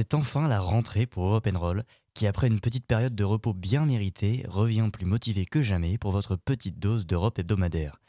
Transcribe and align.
c'est 0.00 0.14
enfin 0.14 0.48
la 0.48 0.60
rentrée 0.60 1.04
pour 1.04 1.26
Europe 1.26 1.50
Roll, 1.54 1.84
qui 2.14 2.26
après 2.26 2.46
une 2.46 2.60
petite 2.60 2.86
période 2.86 3.14
de 3.14 3.22
repos 3.22 3.52
bien 3.52 3.84
méritée, 3.84 4.46
revient 4.48 4.88
plus 4.90 5.04
motivé 5.04 5.44
que 5.44 5.60
jamais 5.60 5.98
pour 5.98 6.10
votre 6.10 6.36
petite 6.36 6.78
dose 6.78 7.04
d'Europe 7.04 7.38
hebdomadaire. 7.38 8.00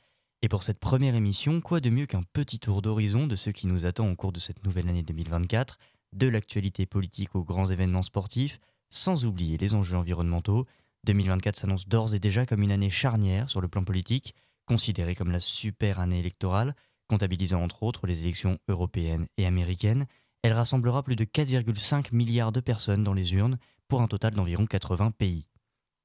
Et 0.41 0.47
pour 0.47 0.63
cette 0.63 0.79
première 0.79 1.15
émission, 1.15 1.59
quoi 1.59 1.81
de 1.81 1.89
mieux 1.89 2.05
qu'un 2.05 2.23
petit 2.31 2.59
tour 2.59 2.81
d'horizon 2.81 3.27
de 3.27 3.35
ce 3.35 3.49
qui 3.49 3.67
nous 3.67 3.85
attend 3.85 4.09
au 4.09 4.15
cours 4.15 4.31
de 4.31 4.39
cette 4.39 4.65
nouvelle 4.65 4.87
année 4.87 5.03
2024, 5.03 5.79
de 6.13 6.29
l'actualité 6.29 6.85
politique 6.85 7.35
aux 7.35 7.43
grands 7.43 7.65
événements 7.65 8.03
sportifs, 8.03 8.61
sans 8.89 9.25
oublier 9.25 9.57
les 9.57 9.73
enjeux 9.73 9.97
environnementaux. 9.97 10.65
2024 11.03 11.57
s'annonce 11.57 11.89
d'ores 11.89 12.15
et 12.15 12.19
déjà 12.19 12.45
comme 12.45 12.63
une 12.63 12.71
année 12.71 12.89
charnière 12.89 13.49
sur 13.49 13.59
le 13.59 13.67
plan 13.67 13.83
politique, 13.83 14.33
considérée 14.65 15.13
comme 15.13 15.31
la 15.31 15.41
super 15.41 15.99
année 15.99 16.19
électorale, 16.19 16.73
comptabilisant 17.09 17.61
entre 17.61 17.83
autres 17.83 18.07
les 18.07 18.21
élections 18.21 18.59
européennes 18.69 19.27
et 19.35 19.45
américaines, 19.45 20.05
elle 20.43 20.53
rassemblera 20.53 21.03
plus 21.03 21.15
de 21.15 21.25
4,5 21.25 22.13
milliards 22.13 22.51
de 22.51 22.59
personnes 22.59 23.03
dans 23.03 23.13
les 23.13 23.33
urnes 23.35 23.57
pour 23.87 24.01
un 24.01 24.07
total 24.07 24.33
d'environ 24.33 24.65
80 24.65 25.11
pays. 25.11 25.47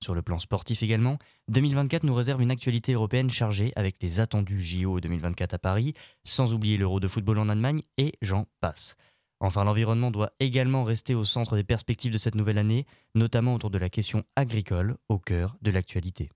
Sur 0.02 0.14
le 0.14 0.20
plan 0.20 0.38
sportif 0.38 0.82
également, 0.82 1.18
2024 1.48 2.04
nous 2.04 2.14
réserve 2.14 2.42
une 2.42 2.50
actualité 2.50 2.92
européenne 2.92 3.30
chargée 3.30 3.72
avec 3.76 3.96
les 4.02 4.20
attendus 4.20 4.60
JO 4.60 5.00
2024 5.00 5.54
à 5.54 5.58
Paris, 5.58 5.94
sans 6.22 6.52
oublier 6.52 6.76
l'Euro 6.76 7.00
de 7.00 7.08
football 7.08 7.38
en 7.38 7.48
Allemagne 7.48 7.80
et 7.96 8.12
j'en 8.20 8.46
passe. 8.60 8.96
Enfin, 9.40 9.64
l'environnement 9.64 10.10
doit 10.10 10.32
également 10.38 10.84
rester 10.84 11.14
au 11.14 11.24
centre 11.24 11.56
des 11.56 11.64
perspectives 11.64 12.12
de 12.12 12.18
cette 12.18 12.34
nouvelle 12.34 12.58
année, 12.58 12.86
notamment 13.14 13.54
autour 13.54 13.70
de 13.70 13.78
la 13.78 13.88
question 13.88 14.24
agricole 14.34 14.96
au 15.08 15.18
cœur 15.18 15.56
de 15.62 15.70
l'actualité. 15.70 16.30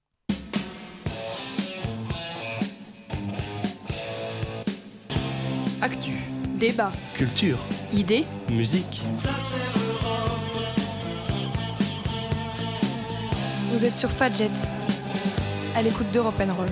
Actu. 5.83 6.40
Débat. 6.61 6.93
Culture. 7.15 7.59
Idées. 7.91 8.27
Musique. 8.53 9.03
Vous 13.71 13.87
êtes 13.87 13.97
sur 13.97 14.11
Fadjet, 14.11 14.51
à 15.75 15.81
l'écoute 15.81 16.11
d'Europe 16.13 16.35
Roll. 16.37 16.69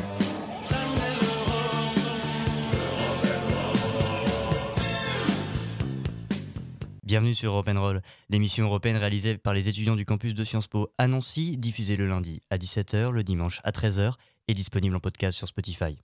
Bienvenue 7.02 7.34
sur 7.34 7.52
Europe 7.52 7.70
Roll, 7.75 8.02
l'émission 8.28 8.67
européenne 8.67 8.98
réalisée 8.98 9.39
par 9.39 9.55
les 9.55 9.70
étudiants 9.70 9.97
du 9.97 10.05
campus 10.05 10.34
de 10.34 10.45
Sciences 10.45 10.67
Po 10.67 10.92
à 10.98 11.08
Nancy, 11.08 11.56
diffusée 11.56 11.97
le 11.97 12.06
lundi 12.06 12.42
à 12.50 12.58
17h, 12.58 13.08
le 13.08 13.25
dimanche 13.25 13.62
à 13.64 13.70
13h 13.70 14.12
et 14.48 14.52
disponible 14.52 14.97
en 14.97 15.00
podcast 15.00 15.39
sur 15.39 15.48
Spotify. 15.48 15.97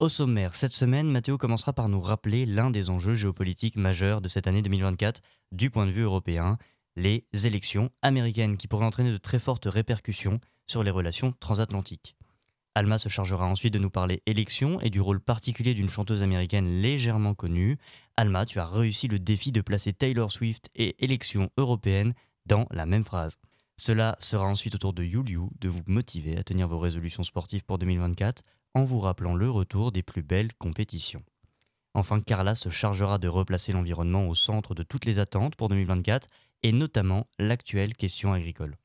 Au 0.00 0.08
sommaire, 0.08 0.54
cette 0.54 0.74
semaine, 0.74 1.10
Mathéo 1.10 1.38
commencera 1.38 1.72
par 1.72 1.88
nous 1.88 2.00
rappeler 2.00 2.46
l'un 2.46 2.70
des 2.70 2.88
enjeux 2.88 3.14
géopolitiques 3.14 3.74
majeurs 3.74 4.20
de 4.20 4.28
cette 4.28 4.46
année 4.46 4.62
2024 4.62 5.22
du 5.50 5.70
point 5.70 5.86
de 5.86 5.90
vue 5.90 6.02
européen, 6.02 6.56
les 6.94 7.26
élections 7.32 7.90
américaines 8.00 8.56
qui 8.58 8.68
pourraient 8.68 8.84
entraîner 8.84 9.10
de 9.10 9.16
très 9.16 9.40
fortes 9.40 9.66
répercussions 9.66 10.38
sur 10.68 10.84
les 10.84 10.92
relations 10.92 11.34
transatlantiques. 11.40 12.14
Alma 12.76 12.98
se 12.98 13.08
chargera 13.08 13.46
ensuite 13.46 13.74
de 13.74 13.80
nous 13.80 13.90
parler 13.90 14.22
élections 14.26 14.80
et 14.80 14.90
du 14.90 15.00
rôle 15.00 15.20
particulier 15.20 15.74
d'une 15.74 15.88
chanteuse 15.88 16.22
américaine 16.22 16.80
légèrement 16.80 17.34
connue. 17.34 17.76
Alma, 18.16 18.46
tu 18.46 18.60
as 18.60 18.66
réussi 18.66 19.08
le 19.08 19.18
défi 19.18 19.50
de 19.50 19.62
placer 19.62 19.92
Taylor 19.92 20.30
Swift 20.30 20.70
et 20.76 20.94
élections 21.04 21.50
européennes 21.56 22.14
dans 22.46 22.66
la 22.70 22.86
même 22.86 23.02
phrase. 23.02 23.36
Cela 23.76 24.14
sera 24.20 24.46
ensuite 24.46 24.76
au 24.76 24.78
tour 24.78 24.92
de 24.92 25.02
Yuliu 25.02 25.50
de 25.60 25.68
vous 25.68 25.82
motiver 25.86 26.36
à 26.36 26.44
tenir 26.44 26.68
vos 26.68 26.78
résolutions 26.78 27.24
sportives 27.24 27.64
pour 27.64 27.78
2024 27.78 28.44
en 28.74 28.84
vous 28.84 28.98
rappelant 28.98 29.34
le 29.34 29.50
retour 29.50 29.92
des 29.92 30.02
plus 30.02 30.22
belles 30.22 30.54
compétitions. 30.54 31.22
Enfin, 31.94 32.20
Carla 32.20 32.54
se 32.54 32.70
chargera 32.70 33.18
de 33.18 33.28
replacer 33.28 33.72
l'environnement 33.72 34.28
au 34.28 34.34
centre 34.34 34.74
de 34.74 34.82
toutes 34.82 35.04
les 35.04 35.18
attentes 35.18 35.56
pour 35.56 35.68
2024 35.68 36.28
et 36.62 36.72
notamment 36.72 37.26
l'actuelle 37.38 37.94
question 37.94 38.32
agricole. 38.32 38.76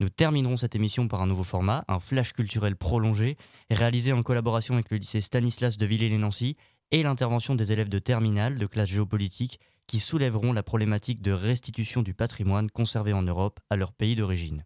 Nous 0.00 0.08
terminerons 0.08 0.56
cette 0.56 0.74
émission 0.74 1.06
par 1.06 1.22
un 1.22 1.26
nouveau 1.26 1.44
format, 1.44 1.84
un 1.86 2.00
flash 2.00 2.32
culturel 2.32 2.74
prolongé, 2.74 3.36
réalisé 3.70 4.12
en 4.12 4.22
collaboration 4.22 4.74
avec 4.74 4.90
le 4.90 4.96
lycée 4.96 5.20
Stanislas 5.20 5.78
de 5.78 5.86
Villers-les-Nancy 5.86 6.56
et 6.90 7.02
l'intervention 7.02 7.54
des 7.54 7.72
élèves 7.72 7.88
de 7.88 8.00
terminale 8.00 8.58
de 8.58 8.66
classe 8.66 8.88
géopolitique 8.88 9.60
qui 9.86 10.00
soulèveront 10.00 10.52
la 10.52 10.62
problématique 10.62 11.22
de 11.22 11.32
restitution 11.32 12.02
du 12.02 12.14
patrimoine 12.14 12.70
conservé 12.70 13.12
en 13.12 13.22
Europe 13.22 13.60
à 13.70 13.76
leur 13.76 13.92
pays 13.92 14.16
d'origine. 14.16 14.64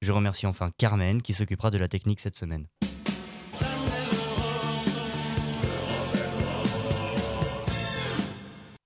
Je 0.00 0.12
remercie 0.12 0.46
enfin 0.46 0.70
Carmen 0.76 1.22
qui 1.22 1.34
s'occupera 1.34 1.70
de 1.70 1.78
la 1.78 1.88
technique 1.88 2.20
cette 2.20 2.36
semaine. 2.36 2.66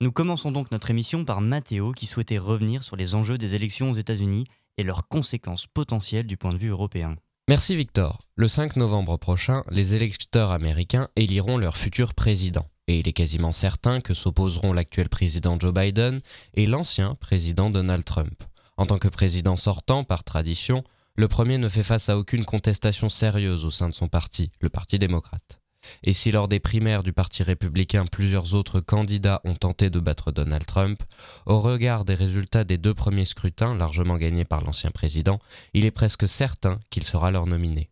Nous 0.03 0.11
commençons 0.11 0.51
donc 0.51 0.73
notre 0.73 0.91
émission 0.91 1.25
par 1.25 1.41
Matteo 1.41 1.93
qui 1.93 2.07
souhaitait 2.07 2.37
revenir 2.37 2.83
sur 2.83 2.97
les 2.97 3.15
enjeux 3.15 3.39
des 3.39 3.55
élections 3.55 3.93
aux 3.93 3.95
États-Unis 3.95 4.43
et 4.77 4.83
leurs 4.83 5.07
conséquences 5.07 5.69
potentielles 5.69 6.27
du 6.27 6.37
point 6.37 6.51
de 6.51 6.59
vue 6.59 6.71
européen. 6.71 7.15
Merci 7.49 7.77
Victor. 7.77 8.19
Le 8.35 8.49
5 8.49 8.75
novembre 8.75 9.17
prochain, 9.17 9.63
les 9.71 9.95
électeurs 9.95 10.51
américains 10.51 11.07
éliront 11.15 11.57
leur 11.57 11.77
futur 11.77 12.15
président. 12.15 12.67
Et 12.89 12.99
il 12.99 13.07
est 13.07 13.13
quasiment 13.13 13.53
certain 13.53 14.01
que 14.01 14.13
s'opposeront 14.13 14.73
l'actuel 14.73 15.09
président 15.09 15.57
Joe 15.57 15.73
Biden 15.73 16.19
et 16.55 16.67
l'ancien 16.67 17.15
président 17.15 17.71
Donald 17.71 18.05
Trump. 18.05 18.43
En 18.77 18.87
tant 18.87 18.99
que 18.99 19.07
président 19.07 19.57
sortant, 19.57 20.03
par 20.03 20.25
tradition, 20.25 20.83
le 21.15 21.29
premier 21.29 21.59
ne 21.59 21.69
fait 21.69 21.85
face 21.85 22.09
à 22.09 22.19
aucune 22.19 22.45
contestation 22.45 23.09
sérieuse 23.09 23.65
au 23.65 23.71
sein 23.71 23.89
de 23.89 23.95
son 23.95 24.09
parti, 24.09 24.51
le 24.59 24.69
Parti 24.69 24.99
démocrate. 24.99 25.62
Et 26.03 26.13
si 26.13 26.31
lors 26.31 26.49
des 26.49 26.61
primaires 26.61 27.03
du 27.03 27.13
Parti 27.13 27.43
républicain 27.43 28.05
plusieurs 28.07 28.55
autres 28.55 28.81
candidats 28.81 29.41
ont 29.45 29.55
tenté 29.55 29.91
de 29.91 30.01
battre 30.01 30.33
Donald 30.33 30.67
Trump, 30.67 31.03
au 31.47 31.61
regard 31.61 32.05
des 32.05 32.15
résultats 32.15 32.65
des 32.65 32.79
deux 32.79 32.95
premiers 32.95 33.25
scrutins 33.25 33.75
largement 33.75 34.17
gagnés 34.17 34.45
par 34.45 34.63
l'ancien 34.63 34.91
président, 34.91 35.39
il 35.75 35.85
est 35.85 35.91
presque 35.91 36.29
certain 36.29 36.81
qu'il 36.91 37.05
sera 37.05 37.31
leur 37.31 37.47
nominé. 37.47 37.91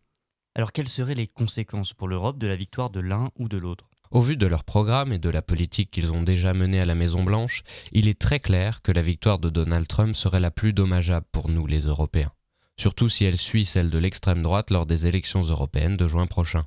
Alors 0.55 0.71
quelles 0.73 0.89
seraient 0.89 1.15
les 1.15 1.27
conséquences 1.27 1.93
pour 1.93 2.07
l'Europe 2.07 2.37
de 2.37 2.47
la 2.47 2.55
victoire 2.55 2.89
de 2.89 2.99
l'un 2.99 3.29
ou 3.39 3.47
de 3.47 3.57
l'autre? 3.57 3.89
Au 4.11 4.19
vu 4.19 4.35
de 4.35 4.45
leur 4.45 4.65
programme 4.65 5.13
et 5.13 5.19
de 5.19 5.29
la 5.29 5.41
politique 5.41 5.89
qu'ils 5.89 6.11
ont 6.11 6.21
déjà 6.21 6.53
menée 6.53 6.81
à 6.81 6.85
la 6.85 6.95
Maison-Blanche, 6.95 7.63
il 7.93 8.09
est 8.09 8.19
très 8.19 8.41
clair 8.41 8.81
que 8.81 8.91
la 8.91 9.01
victoire 9.01 9.39
de 9.39 9.49
Donald 9.49 9.87
Trump 9.87 10.17
serait 10.17 10.41
la 10.41 10.51
plus 10.51 10.73
dommageable 10.73 11.25
pour 11.31 11.47
nous 11.47 11.65
les 11.65 11.83
Européens, 11.83 12.33
surtout 12.77 13.07
si 13.07 13.23
elle 13.23 13.37
suit 13.37 13.63
celle 13.63 13.89
de 13.89 13.97
l'extrême 13.97 14.43
droite 14.43 14.69
lors 14.69 14.85
des 14.85 15.07
élections 15.07 15.43
européennes 15.43 15.95
de 15.95 16.09
juin 16.09 16.27
prochain. 16.27 16.63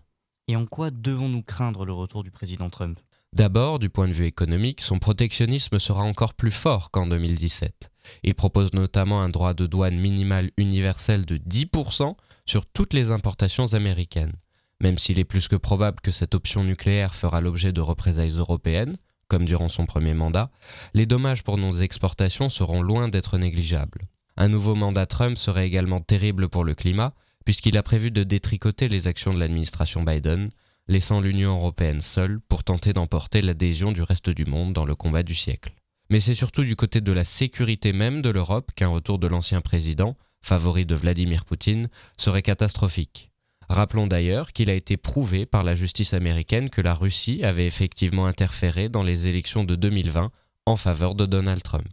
Et 0.47 0.57
en 0.57 0.67
quoi 0.67 0.91
devons-nous 0.91 1.43
craindre 1.43 1.87
le 1.87 1.95
retour 1.95 2.23
du 2.23 2.31
président 2.31 2.69
Trump? 2.69 3.01
D'abord, 3.33 3.79
du 3.79 3.89
point 3.89 4.07
de 4.07 4.13
vue 4.13 4.27
économique, 4.27 4.83
son 4.83 4.99
protectionnisme 4.99 5.79
sera 5.79 6.03
encore 6.03 6.35
plus 6.35 6.51
fort 6.51 6.91
qu'en 6.91 7.07
2017. 7.07 7.91
Il 8.23 8.35
propose 8.35 8.75
notamment 8.75 9.23
un 9.23 9.31
droit 9.31 9.55
de 9.55 9.67
douane 9.67 9.97
minimal 9.97 10.51
universel 10.59 11.25
de 11.25 11.39
10% 11.39 12.15
sur 12.45 12.67
toutes 12.67 12.93
les 12.93 13.11
importations 13.11 13.73
américaines. 13.73 14.35
Même 14.83 14.99
s'il 14.99 15.19
est 15.19 15.25
plus 15.25 15.49
que 15.49 15.57
probable 15.57 16.01
que 16.03 16.13
cette 16.13 16.35
option 16.35 16.63
nucléaire 16.63 17.15
fera 17.15 17.41
l'objet 17.41 17.73
de 17.73 17.81
représailles 17.81 18.37
européennes, 18.37 18.99
comme 19.29 19.47
durant 19.47 19.71
son 19.71 19.87
premier 19.87 20.13
mandat, 20.13 20.51
les 20.93 21.07
dommages 21.07 21.43
pour 21.43 21.57
nos 21.57 21.73
exportations 21.73 22.51
seront 22.51 22.83
loin 22.83 23.09
d'être 23.09 23.39
négligeables. 23.39 24.09
Un 24.37 24.49
nouveau 24.49 24.75
mandat 24.75 25.07
Trump 25.07 25.39
serait 25.39 25.67
également 25.67 26.01
terrible 26.01 26.51
pour 26.51 26.65
le 26.65 26.75
climat, 26.75 27.15
puisqu'il 27.45 27.77
a 27.77 27.83
prévu 27.83 28.11
de 28.11 28.23
détricoter 28.23 28.89
les 28.89 29.07
actions 29.07 29.33
de 29.33 29.39
l'administration 29.39 30.03
Biden, 30.03 30.51
laissant 30.89 31.21
l'Union 31.21 31.55
européenne 31.55 32.01
seule 32.01 32.41
pour 32.41 32.65
tenter 32.65 32.93
d'emporter 32.93 33.43
l'adhésion 33.43 33.93
du 33.93 34.03
reste 34.03 34.31
du 34.31 34.45
monde 34.45 34.73
dans 34.73 34.85
le 34.85 34.95
combat 34.95 35.23
du 35.23 35.35
siècle. 35.35 35.75
Mais 36.11 36.21
c'est 36.21 36.35
surtout 36.35 36.65
du 36.65 36.77
côté 36.77 37.01
de 37.01 37.13
la 37.13 37.25
sécurité 37.25 37.93
même 37.93 38.23
de 38.23 38.31
l'Europe 38.31 38.73
qu'un 38.75 38.89
retour 38.89 39.19
de 39.19 39.27
l'ancien 39.27 39.61
président, 39.61 40.17
favori 40.43 40.85
de 40.85 40.95
Vladimir 40.95 41.45
Poutine, 41.45 41.89
serait 42.17 42.43
catastrophique. 42.43 43.31
Rappelons 43.69 44.07
d'ailleurs 44.07 44.53
qu'il 44.53 44.69
a 44.69 44.75
été 44.75 44.99
prouvé 44.99 45.47
par 45.47 45.65
la 45.65 45.75
justice 45.75 46.13
américaine 46.13 46.69
que 46.69 46.83
la 46.83 46.93
Russie 46.93 47.43
avait 47.43 47.67
effectivement 47.67 48.27
interféré 48.27 48.91
dans 48.91 49.03
les 49.03 49.27
élections 49.27 49.65
de 49.65 49.75
2020 49.75 50.31
en 50.67 50.77
faveur 50.77 51.15
de 51.15 51.25
Donald 51.25 51.63
Trump. 51.63 51.89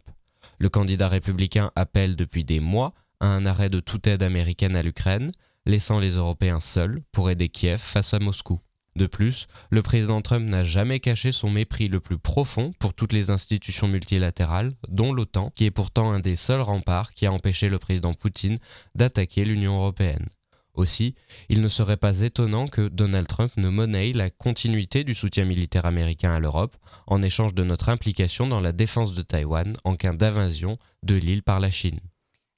Le 0.58 0.68
candidat 0.68 1.08
républicain 1.08 1.70
appelle 1.74 2.14
depuis 2.14 2.44
des 2.44 2.60
mois 2.60 2.92
un 3.20 3.46
arrêt 3.46 3.70
de 3.70 3.80
toute 3.80 4.06
aide 4.06 4.22
américaine 4.22 4.76
à 4.76 4.82
l'Ukraine, 4.82 5.30
laissant 5.66 5.98
les 5.98 6.12
Européens 6.16 6.60
seuls 6.60 7.02
pour 7.12 7.30
aider 7.30 7.48
Kiev 7.48 7.78
face 7.78 8.14
à 8.14 8.18
Moscou. 8.18 8.60
De 8.94 9.06
plus, 9.06 9.46
le 9.70 9.80
président 9.80 10.20
Trump 10.20 10.46
n'a 10.46 10.64
jamais 10.64 11.00
caché 11.00 11.32
son 11.32 11.50
mépris 11.50 11.88
le 11.88 12.00
plus 12.00 12.18
profond 12.18 12.72
pour 12.78 12.92
toutes 12.92 13.14
les 13.14 13.30
institutions 13.30 13.88
multilatérales, 13.88 14.72
dont 14.88 15.14
l'OTAN, 15.14 15.50
qui 15.56 15.64
est 15.64 15.70
pourtant 15.70 16.12
un 16.12 16.20
des 16.20 16.36
seuls 16.36 16.60
remparts 16.60 17.12
qui 17.12 17.26
a 17.26 17.32
empêché 17.32 17.70
le 17.70 17.78
président 17.78 18.12
Poutine 18.12 18.58
d'attaquer 18.94 19.44
l'Union 19.44 19.76
européenne. 19.76 20.28
Aussi, 20.74 21.14
il 21.48 21.60
ne 21.60 21.68
serait 21.68 21.98
pas 21.98 22.20
étonnant 22.20 22.66
que 22.66 22.88
Donald 22.88 23.26
Trump 23.26 23.52
ne 23.56 23.68
monnaie 23.68 24.12
la 24.12 24.30
continuité 24.30 25.04
du 25.04 25.14
soutien 25.14 25.44
militaire 25.44 25.84
américain 25.84 26.32
à 26.32 26.40
l'Europe 26.40 26.76
en 27.06 27.22
échange 27.22 27.54
de 27.54 27.62
notre 27.62 27.90
implication 27.90 28.46
dans 28.46 28.60
la 28.60 28.72
défense 28.72 29.12
de 29.12 29.20
Taïwan 29.22 29.74
en 29.84 29.96
cas 29.96 30.14
d'invasion 30.14 30.78
de 31.02 31.14
l'île 31.14 31.42
par 31.42 31.60
la 31.60 31.70
Chine. 31.70 32.00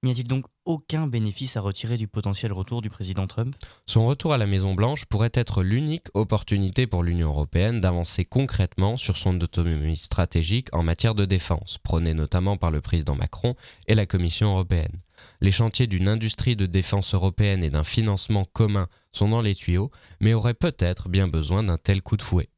A-t-il 0.06 0.28
donc 0.28 0.46
aucun 0.64 1.06
bénéfice 1.06 1.56
à 1.56 1.60
retirer 1.60 1.96
du 1.96 2.08
potentiel 2.08 2.52
retour 2.52 2.82
du 2.82 2.90
président 2.90 3.26
Trump 3.26 3.54
Son 3.86 4.06
retour 4.06 4.32
à 4.32 4.38
la 4.38 4.46
Maison-Blanche 4.46 5.04
pourrait 5.06 5.32
être 5.34 5.62
l'unique 5.62 6.06
opportunité 6.14 6.86
pour 6.86 7.02
l'Union 7.02 7.28
européenne 7.28 7.80
d'avancer 7.80 8.24
concrètement 8.24 8.96
sur 8.96 9.16
son 9.16 9.40
autonomie 9.40 9.96
stratégique 9.96 10.68
en 10.72 10.82
matière 10.82 11.14
de 11.14 11.24
défense, 11.24 11.78
prônée 11.82 12.14
notamment 12.14 12.56
par 12.56 12.70
le 12.70 12.80
président 12.80 13.14
Macron 13.14 13.54
et 13.86 13.94
la 13.94 14.06
Commission 14.06 14.50
européenne. 14.50 15.00
Les 15.40 15.52
chantiers 15.52 15.86
d'une 15.86 16.08
industrie 16.08 16.56
de 16.56 16.66
défense 16.66 17.14
européenne 17.14 17.62
et 17.62 17.70
d'un 17.70 17.84
financement 17.84 18.44
commun 18.44 18.88
sont 19.12 19.28
dans 19.28 19.42
les 19.42 19.54
tuyaux, 19.54 19.90
mais 20.20 20.34
auraient 20.34 20.54
peut-être 20.54 21.08
bien 21.08 21.28
besoin 21.28 21.62
d'un 21.62 21.78
tel 21.78 22.02
coup 22.02 22.16
de 22.16 22.22
fouet. 22.22 22.48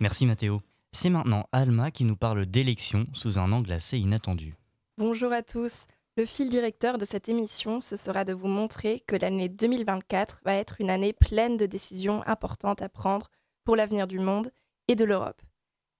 Merci 0.00 0.26
Mathéo. 0.26 0.60
C'est 0.98 1.10
maintenant 1.10 1.46
Alma 1.52 1.90
qui 1.90 2.04
nous 2.04 2.16
parle 2.16 2.46
d'élections 2.46 3.04
sous 3.12 3.38
un 3.38 3.52
angle 3.52 3.70
assez 3.70 3.98
inattendu. 3.98 4.54
Bonjour 4.96 5.30
à 5.30 5.42
tous. 5.42 5.84
Le 6.16 6.24
fil 6.24 6.48
directeur 6.48 6.96
de 6.96 7.04
cette 7.04 7.28
émission, 7.28 7.82
ce 7.82 7.96
sera 7.96 8.24
de 8.24 8.32
vous 8.32 8.48
montrer 8.48 9.00
que 9.00 9.14
l'année 9.14 9.50
2024 9.50 10.40
va 10.46 10.54
être 10.54 10.80
une 10.80 10.88
année 10.88 11.12
pleine 11.12 11.58
de 11.58 11.66
décisions 11.66 12.26
importantes 12.26 12.80
à 12.80 12.88
prendre 12.88 13.30
pour 13.64 13.76
l'avenir 13.76 14.06
du 14.06 14.18
monde 14.18 14.50
et 14.88 14.94
de 14.94 15.04
l'Europe. 15.04 15.42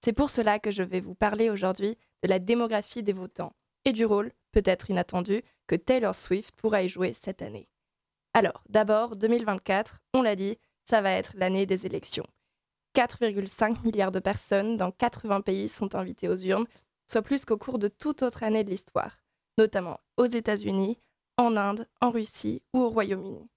C'est 0.03 0.13
pour 0.13 0.31
cela 0.31 0.57
que 0.57 0.71
je 0.71 0.81
vais 0.81 0.99
vous 0.99 1.13
parler 1.13 1.51
aujourd'hui 1.51 1.95
de 2.23 2.27
la 2.27 2.39
démographie 2.39 3.03
des 3.03 3.13
votants 3.13 3.53
et 3.85 3.93
du 3.93 4.03
rôle, 4.03 4.31
peut-être 4.51 4.89
inattendu, 4.89 5.43
que 5.67 5.75
Taylor 5.75 6.15
Swift 6.15 6.55
pourra 6.55 6.81
y 6.81 6.89
jouer 6.89 7.13
cette 7.13 7.43
année. 7.43 7.69
Alors, 8.33 8.63
d'abord, 8.67 9.15
2024, 9.15 9.99
on 10.15 10.23
l'a 10.23 10.35
dit, 10.35 10.57
ça 10.85 11.01
va 11.01 11.11
être 11.11 11.33
l'année 11.35 11.67
des 11.67 11.85
élections. 11.85 12.25
4,5 12.97 13.83
milliards 13.83 14.11
de 14.11 14.17
personnes 14.17 14.75
dans 14.75 14.89
80 14.89 15.41
pays 15.41 15.69
sont 15.69 15.93
invitées 15.93 16.29
aux 16.29 16.35
urnes, 16.35 16.65
soit 17.05 17.21
plus 17.21 17.45
qu'au 17.45 17.55
cours 17.55 17.77
de 17.77 17.89
toute 17.89 18.23
autre 18.23 18.41
année 18.41 18.63
de 18.63 18.71
l'histoire, 18.71 19.19
notamment 19.59 19.99
aux 20.17 20.25
États-Unis, 20.25 20.97
en 21.37 21.57
Inde, 21.57 21.87
en 22.01 22.09
Russie 22.09 22.63
ou 22.73 22.79
au 22.79 22.89
Royaume-Uni. 22.89 23.47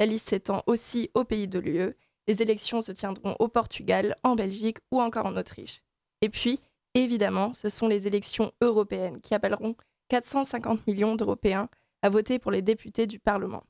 La 0.00 0.06
liste 0.06 0.30
s'étend 0.30 0.64
aussi 0.66 1.12
aux 1.14 1.22
pays 1.22 1.46
de 1.46 1.60
l'UE. 1.60 1.94
Les 2.26 2.42
élections 2.42 2.80
se 2.80 2.90
tiendront 2.90 3.36
au 3.38 3.46
Portugal, 3.46 4.16
en 4.24 4.34
Belgique 4.34 4.78
ou 4.90 5.00
encore 5.00 5.26
en 5.26 5.36
Autriche. 5.36 5.82
Et 6.20 6.28
puis, 6.28 6.58
évidemment, 6.94 7.52
ce 7.52 7.68
sont 7.68 7.86
les 7.86 8.08
élections 8.08 8.50
européennes 8.60 9.20
qui 9.20 9.32
appelleront 9.32 9.76
450 10.08 10.88
millions 10.88 11.14
d'Européens 11.14 11.68
à 12.02 12.08
voter 12.08 12.40
pour 12.40 12.50
les 12.50 12.62
députés 12.62 13.06
du 13.06 13.20
Parlement. 13.20 13.62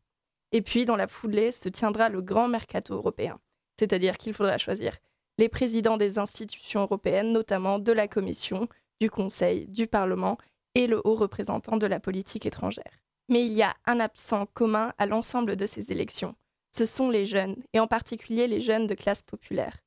Et 0.52 0.62
puis, 0.62 0.86
dans 0.86 0.96
la 0.96 1.06
foulée, 1.06 1.52
se 1.52 1.68
tiendra 1.68 2.08
le 2.08 2.22
grand 2.22 2.48
mercato 2.48 2.94
européen, 2.94 3.38
c'est-à-dire 3.78 4.16
qu'il 4.16 4.32
faudra 4.32 4.56
choisir 4.56 4.96
les 5.38 5.48
présidents 5.48 5.96
des 5.96 6.18
institutions 6.18 6.82
européennes, 6.82 7.32
notamment 7.32 7.78
de 7.78 7.92
la 7.92 8.08
Commission, 8.08 8.68
du 9.00 9.10
Conseil, 9.10 9.66
du 9.68 9.86
Parlement 9.86 10.36
et 10.74 10.86
le 10.86 11.00
haut 11.04 11.14
représentant 11.14 11.76
de 11.76 11.86
la 11.86 12.00
politique 12.00 12.46
étrangère. 12.46 13.00
Mais 13.28 13.46
il 13.46 13.52
y 13.52 13.62
a 13.62 13.74
un 13.86 14.00
absent 14.00 14.46
commun 14.46 14.92
à 14.98 15.06
l'ensemble 15.06 15.56
de 15.56 15.66
ces 15.66 15.92
élections. 15.92 16.34
Ce 16.72 16.84
sont 16.84 17.10
les 17.10 17.24
jeunes, 17.24 17.56
et 17.72 17.80
en 17.80 17.86
particulier 17.86 18.46
les 18.46 18.60
jeunes 18.60 18.86
de 18.86 18.94
classe 18.94 19.22
populaire. 19.22 19.78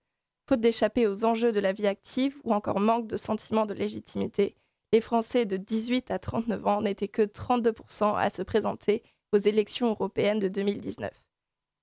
Faute 0.48 0.62
d'échapper 0.62 1.07
aux 1.07 1.25
enjeux 1.25 1.51
de 1.51 1.59
la 1.59 1.74
vie 1.74 1.88
active 1.88 2.38
ou 2.44 2.54
encore 2.54 2.80
manque 2.80 3.07
de 3.07 3.18
sentiment 3.18 3.65
de 3.65 3.74
légitimité, 3.74 4.56
les 4.94 5.01
Français 5.01 5.45
de 5.45 5.57
18 5.57 6.12
à 6.12 6.19
39 6.19 6.68
ans 6.68 6.81
n'étaient 6.81 7.07
que 7.07 7.21
32% 7.21 8.18
à 8.18 8.30
se 8.30 8.42
présenter 8.42 9.04
aux 9.31 9.38
élections 9.38 9.89
européennes 9.89 10.39
de 10.39 10.50
2019. 10.50 11.12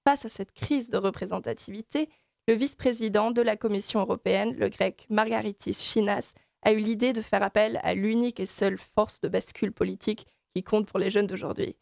Face 0.06 0.25
à 0.25 0.29
cette 0.29 0.53
crise 0.53 0.91
de 0.91 0.99
représentativité, 0.99 2.11
le 2.49 2.55
vice-président 2.55 3.31
de 3.31 3.43
la 3.43 3.59
Commission 3.59 4.00
européenne, 4.00 4.55
le 4.56 4.71
grec 4.71 5.06
Margaritis 5.11 5.75
Chinas, 5.75 6.33
a 6.62 6.73
eu 6.73 6.79
l'idée 6.79 7.12
de 7.12 7.21
faire 7.21 7.43
appel 7.43 7.79
à 7.83 7.93
l'unique 7.93 8.41
et 8.41 8.47
seule 8.47 8.79
force 8.79 9.21
de 9.21 9.29
bascule 9.29 9.71
politique 9.71 10.27
qui 10.55 10.62
compte 10.62 10.89
pour 10.89 10.99
les 10.99 11.11
jeunes 11.11 11.27
d'aujourd'hui. 11.27 11.77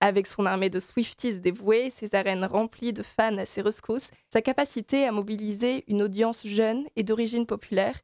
Avec 0.00 0.26
son 0.26 0.44
armée 0.44 0.70
de 0.70 0.80
Swifties 0.80 1.38
dévoués, 1.38 1.90
ses 1.90 2.16
arènes 2.16 2.44
remplies 2.44 2.92
de 2.92 3.04
fans 3.04 3.38
à 3.38 3.46
ses 3.46 3.62
rescousses, 3.62 4.10
sa 4.32 4.42
capacité 4.42 5.04
à 5.04 5.12
mobiliser 5.12 5.84
une 5.86 6.02
audience 6.02 6.44
jeune 6.44 6.88
et 6.96 7.04
d'origine 7.04 7.46
populaire, 7.46 8.00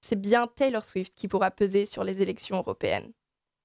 c'est 0.00 0.20
bien 0.20 0.46
Taylor 0.46 0.84
Swift 0.84 1.12
qui 1.16 1.26
pourra 1.26 1.50
peser 1.50 1.86
sur 1.86 2.04
les 2.04 2.22
élections 2.22 2.58
européennes. 2.58 3.12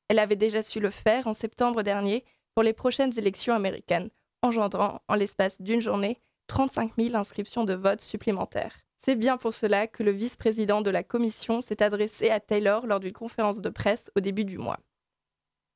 Elle 0.07 0.17
avait 0.17 0.35
déjà 0.35 0.63
su 0.63 0.79
le 0.79 0.89
faire 0.89 1.27
en 1.27 1.33
septembre 1.33 1.83
dernier 1.83 2.25
pour 2.55 2.63
les 2.63 2.73
prochaines 2.73 3.15
élections 3.19 3.53
américaines, 3.53 4.09
engendrant, 4.41 4.99
en 5.07 5.13
l'espace 5.13 5.61
d'une 5.61 5.81
journée, 5.81 6.17
35 6.47 6.93
000 6.97 7.15
inscriptions 7.15 7.63
de 7.63 7.73
vote 7.73 8.01
supplémentaires. 8.01 8.79
C'est 8.97 9.15
bien 9.15 9.37
pour 9.37 9.53
cela 9.53 9.87
que 9.87 10.03
le 10.03 10.11
vice-président 10.11 10.81
de 10.81 10.89
la 10.89 11.03
commission 11.03 11.61
s'est 11.61 11.83
adressé 11.83 12.29
à 12.29 12.39
Taylor 12.39 12.87
lors 12.87 12.99
d'une 12.99 13.13
conférence 13.13 13.61
de 13.61 13.69
presse 13.69 14.09
au 14.15 14.21
début 14.21 14.45
du 14.45 14.57
mois. 14.57 14.79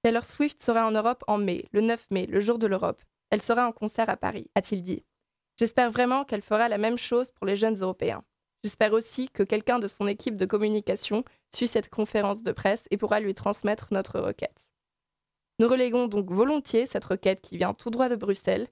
Taylor 0.04 0.24
Swift 0.24 0.62
sera 0.62 0.88
en 0.88 0.92
Europe 0.92 1.24
en 1.28 1.38
mai, 1.38 1.66
le 1.74 1.81
9 1.81 2.08
mai, 2.12 2.25
le 2.28 2.40
jour 2.40 2.60
de 2.60 2.68
l'Europe. 2.68 3.02
Elle 3.30 3.42
sera 3.42 3.68
en 3.68 3.74
concert 3.74 4.10
à 4.10 4.16
Paris, 4.16 4.50
a-t-il 4.56 4.81
dit. 4.81 5.04
J'espère 5.60 5.90
vraiment 5.90 6.24
qu'elle 6.24 6.42
fera 6.42 6.69
la 6.69 6.78
même 6.78 6.98
chose 6.98 7.31
pour 7.31 7.46
les 7.46 7.56
jeunes 7.56 7.81
Européens. 7.81 8.24
J'espère 8.64 8.94
aussi 8.94 9.30
que 9.30 9.44
quelqu'un 9.44 9.80
de 9.80 9.88
son 9.88 10.08
équipe 10.08 10.38
de 10.38 10.46
communication 10.46 11.24
suit 11.54 11.68
cette 11.68 11.90
conférence 11.90 12.44
de 12.44 12.52
presse 12.52 12.88
et 12.92 12.98
pourra 12.98 13.19
lui 13.19 13.34
transmettre 13.34 13.88
notre 13.92 14.19
requête. 14.19 14.68
Nous 15.60 15.68
reléguons 15.68 16.08
donc 16.08 16.31
volontiers 16.31 16.86
cette 16.86 17.06
requête 17.06 17.42
qui 17.42 17.58
vient 17.58 17.74
tout 17.74 17.90
droit 17.90 18.10
de 18.10 18.16
Bruxelles 18.16 18.68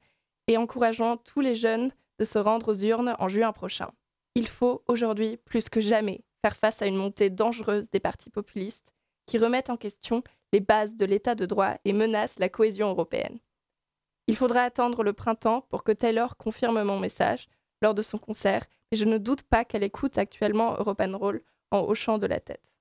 et 0.47 0.57
encourageant 0.57 1.17
tous 1.17 1.41
les 1.41 1.55
jeunes 1.55 1.91
de 2.19 2.25
se 2.25 2.37
rendre 2.37 2.71
aux 2.71 2.83
urnes 2.83 3.15
en 3.19 3.27
juin 3.27 3.51
prochain. 3.51 3.91
Il 4.35 4.47
faut 4.47 4.83
aujourd'hui, 4.87 5.37
plus 5.37 5.69
que 5.69 5.81
jamais, 5.81 6.21
faire 6.43 6.55
face 6.55 6.81
à 6.81 6.87
une 6.87 6.97
montée 6.97 7.29
dangereuse 7.29 7.89
des 7.89 7.99
partis 7.99 8.29
populistes 8.29 8.93
qui 9.25 9.37
remettent 9.37 9.69
en 9.69 9.77
question 9.77 10.23
les 10.53 10.59
bases 10.59 10.95
de 10.95 11.05
l'état 11.05 11.35
de 11.35 11.45
droit 11.45 11.75
et 11.85 11.93
menacent 11.93 12.39
la 12.39 12.49
cohésion 12.49 12.89
européenne. 12.89 13.39
Il 14.27 14.35
faudra 14.35 14.61
attendre 14.61 15.03
le 15.03 15.13
printemps 15.13 15.61
pour 15.69 15.83
que 15.83 15.91
Taylor 15.91 16.37
confirme 16.37 16.83
mon 16.83 16.99
message 16.99 17.47
lors 17.81 17.93
de 17.93 18.01
son 18.01 18.17
concert, 18.17 18.65
mais 18.91 18.97
je 18.97 19.05
ne 19.05 19.17
doute 19.17 19.43
pas 19.43 19.65
qu'elle 19.65 19.83
écoute 19.83 20.17
actuellement 20.17 20.75
European 20.77 21.17
Roll 21.17 21.41
en 21.71 21.81
hochant 21.81 22.17
de 22.17 22.27
la 22.27 22.39
tête. 22.39 22.71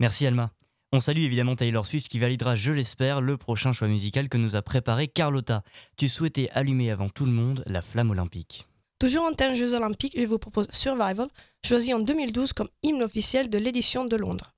Merci 0.00 0.26
Alma. 0.26 0.50
On 0.94 1.00
salue 1.00 1.20
évidemment 1.20 1.56
Taylor 1.56 1.86
Swift 1.86 2.08
qui 2.08 2.18
validera, 2.18 2.54
je 2.54 2.70
l'espère, 2.70 3.22
le 3.22 3.38
prochain 3.38 3.72
choix 3.72 3.88
musical 3.88 4.28
que 4.28 4.36
nous 4.36 4.56
a 4.56 4.62
préparé 4.62 5.08
Carlotta. 5.08 5.62
Tu 5.96 6.06
souhaitais 6.06 6.50
allumer 6.52 6.90
avant 6.90 7.08
tout 7.08 7.24
le 7.24 7.32
monde 7.32 7.64
la 7.66 7.80
flamme 7.80 8.10
olympique. 8.10 8.66
Toujours 8.98 9.24
en 9.24 9.32
termes 9.32 9.54
Jeux 9.54 9.72
olympiques, 9.72 10.12
je 10.14 10.26
vous 10.26 10.38
propose 10.38 10.68
Survival, 10.70 11.28
choisi 11.66 11.94
en 11.94 11.98
2012 11.98 12.52
comme 12.52 12.68
hymne 12.82 13.02
officiel 13.02 13.48
de 13.48 13.56
l'édition 13.56 14.04
de 14.04 14.16
Londres. 14.16 14.52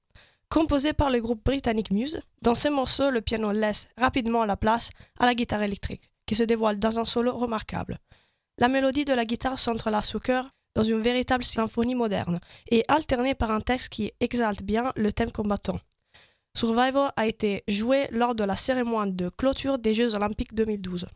Composé 0.48 0.92
par 0.92 1.08
le 1.08 1.20
groupe 1.20 1.44
britannique 1.44 1.92
Muse, 1.92 2.19
dans 2.42 2.56
ce 2.56 2.66
morceau, 2.66 3.10
le 3.10 3.20
piano 3.20 3.52
laisse 3.52 3.86
rapidement 3.96 4.44
la 4.44 4.56
place 4.56 4.90
à 5.20 5.26
la 5.26 5.34
guitare 5.34 5.62
électrique, 5.62 6.10
qui 6.26 6.34
se 6.34 6.42
dévoile 6.42 6.81
dans 6.81 6.98
un 6.98 7.04
solo 7.04 7.32
remarquable. 7.32 8.00
La 8.58 8.67
mélodie 8.67 9.05
de 9.05 9.14
la 9.14 9.24
guitare 9.24 9.60
s'entrelace 9.60 10.17
au 10.17 10.20
cœur 10.20 10.50
dans 10.74 10.82
une 10.82 11.00
véritable 11.00 11.44
symphonie 11.44 11.94
moderne 11.94 12.41
et 12.72 12.84
alternée 12.88 13.36
par 13.36 13.53
un 13.53 13.60
texte 13.60 13.91
qui 13.91 14.10
exalte 14.19 14.64
bien 14.64 14.93
le 14.96 15.12
thème 15.12 15.31
combattant. 15.31 15.79
Survivor 16.56 17.11
a 17.17 17.27
été 17.27 17.65
joué 17.67 18.06
lors 18.13 18.37
de 18.37 18.44
la 18.44 18.56
cérémonie 18.56 19.13
de 19.13 19.29
clôture 19.29 19.79
des 19.81 19.93
Jeux 19.93 20.15
olympiques 20.15 20.55
2012. 20.55 21.06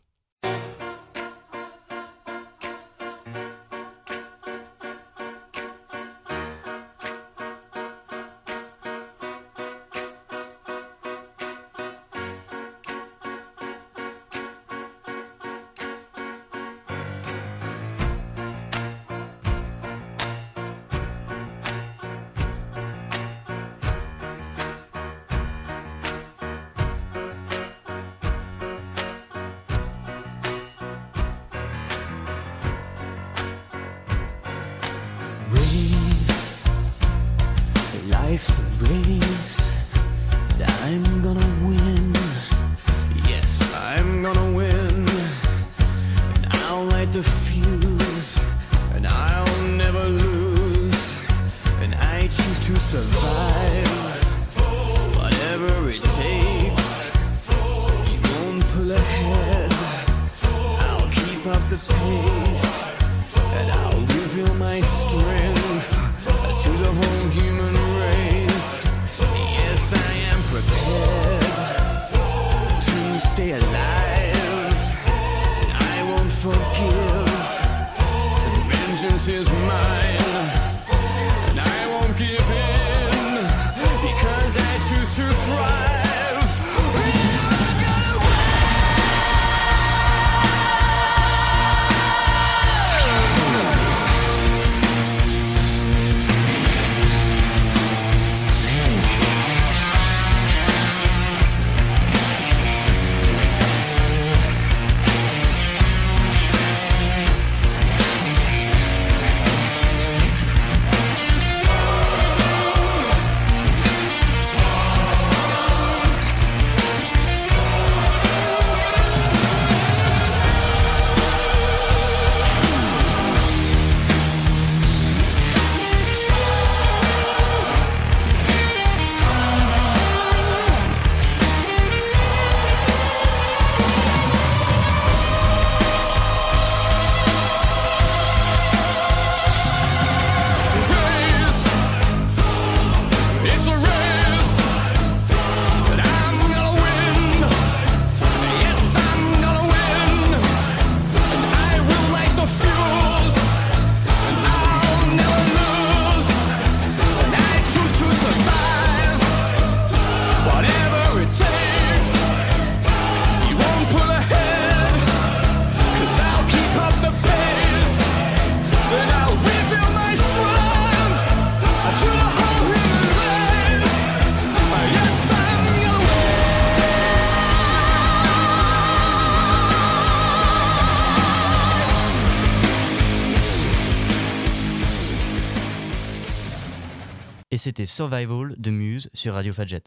Et 187.50 187.56
c'était 187.56 187.86
Survival 187.86 188.54
de 188.58 188.70
Muse 188.70 189.08
sur 189.14 189.32
Radio 189.32 189.54
Fadjet. 189.54 189.82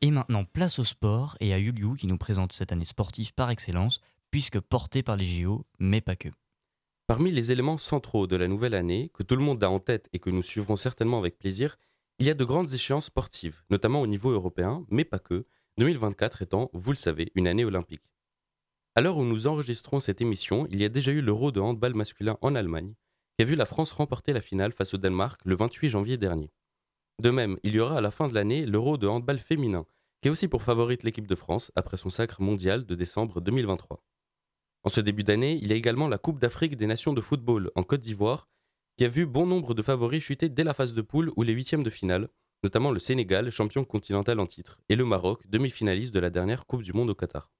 Et 0.00 0.10
maintenant, 0.10 0.44
place 0.44 0.80
au 0.80 0.84
sport 0.84 1.36
et 1.38 1.54
à 1.54 1.58
Yuliu 1.60 1.94
qui 1.94 2.08
nous 2.08 2.18
présente 2.18 2.52
cette 2.52 2.72
année 2.72 2.84
sportive 2.84 3.32
par 3.34 3.50
excellence, 3.50 4.00
puisque 4.32 4.58
portée 4.58 5.04
par 5.04 5.16
les 5.16 5.24
JO, 5.24 5.64
mais 5.78 6.00
pas 6.00 6.16
que. 6.16 6.30
Parmi 7.06 7.30
les 7.30 7.52
éléments 7.52 7.78
centraux 7.78 8.26
de 8.26 8.34
la 8.34 8.48
nouvelle 8.48 8.74
année, 8.74 9.12
que 9.14 9.22
tout 9.22 9.36
le 9.36 9.44
monde 9.44 9.62
a 9.62 9.70
en 9.70 9.78
tête 9.78 10.08
et 10.12 10.18
que 10.18 10.30
nous 10.30 10.42
suivrons 10.42 10.74
certainement 10.74 11.18
avec 11.18 11.38
plaisir, 11.38 11.76
il 12.18 12.26
y 12.26 12.30
a 12.30 12.34
de 12.34 12.44
grandes 12.44 12.74
échéances 12.74 13.06
sportives, 13.06 13.62
notamment 13.70 14.00
au 14.00 14.08
niveau 14.08 14.32
européen, 14.32 14.84
mais 14.90 15.04
pas 15.04 15.20
que, 15.20 15.46
2024 15.78 16.42
étant, 16.42 16.68
vous 16.72 16.90
le 16.90 16.96
savez, 16.96 17.30
une 17.36 17.46
année 17.46 17.64
olympique. 17.64 18.02
À 18.96 19.00
l'heure 19.02 19.18
où 19.18 19.24
nous 19.24 19.46
enregistrons 19.46 20.00
cette 20.00 20.20
émission, 20.20 20.66
il 20.68 20.80
y 20.80 20.84
a 20.84 20.88
déjà 20.88 21.12
eu 21.12 21.20
l'Euro 21.20 21.52
de 21.52 21.60
handball 21.60 21.94
masculin 21.94 22.36
en 22.42 22.56
Allemagne, 22.56 22.94
qui 23.36 23.42
a 23.42 23.44
vu 23.44 23.54
la 23.54 23.64
France 23.64 23.92
remporter 23.92 24.32
la 24.32 24.40
finale 24.40 24.72
face 24.72 24.94
au 24.94 24.98
Danemark 24.98 25.40
le 25.44 25.54
28 25.54 25.88
janvier 25.88 26.16
dernier. 26.16 26.50
De 27.22 27.30
même, 27.30 27.56
il 27.62 27.72
y 27.72 27.78
aura 27.78 27.98
à 27.98 28.00
la 28.00 28.10
fin 28.10 28.26
de 28.26 28.34
l'année 28.34 28.66
l'Euro 28.66 28.98
de 28.98 29.06
handball 29.06 29.38
féminin, 29.38 29.86
qui 30.20 30.28
est 30.28 30.30
aussi 30.32 30.48
pour 30.48 30.64
favorite 30.64 31.04
l'équipe 31.04 31.28
de 31.28 31.34
France 31.36 31.70
après 31.76 31.96
son 31.96 32.10
sacre 32.10 32.42
mondial 32.42 32.84
de 32.84 32.96
décembre 32.96 33.40
2023. 33.40 34.02
En 34.82 34.88
ce 34.88 35.00
début 35.00 35.22
d'année, 35.22 35.56
il 35.62 35.68
y 35.68 35.72
a 35.72 35.76
également 35.76 36.08
la 36.08 36.18
Coupe 36.18 36.40
d'Afrique 36.40 36.76
des 36.76 36.88
Nations 36.88 37.12
de 37.12 37.20
football 37.20 37.70
en 37.76 37.84
Côte 37.84 38.00
d'Ivoire, 38.00 38.48
qui 38.96 39.04
a 39.04 39.08
vu 39.08 39.24
bon 39.24 39.46
nombre 39.46 39.72
de 39.72 39.82
favoris 39.82 40.24
chuter 40.24 40.48
dès 40.48 40.64
la 40.64 40.74
phase 40.74 40.94
de 40.94 41.02
poule 41.02 41.30
ou 41.36 41.44
les 41.44 41.52
huitièmes 41.52 41.84
de 41.84 41.90
finale, 41.90 42.28
notamment 42.64 42.90
le 42.90 42.98
Sénégal, 42.98 43.50
champion 43.50 43.84
continental 43.84 44.40
en 44.40 44.46
titre, 44.46 44.80
et 44.88 44.96
le 44.96 45.04
Maroc, 45.04 45.46
demi-finaliste 45.46 46.12
de 46.12 46.18
la 46.18 46.30
dernière 46.30 46.66
Coupe 46.66 46.82
du 46.82 46.92
Monde 46.92 47.10
au 47.10 47.14
Qatar. 47.14 47.52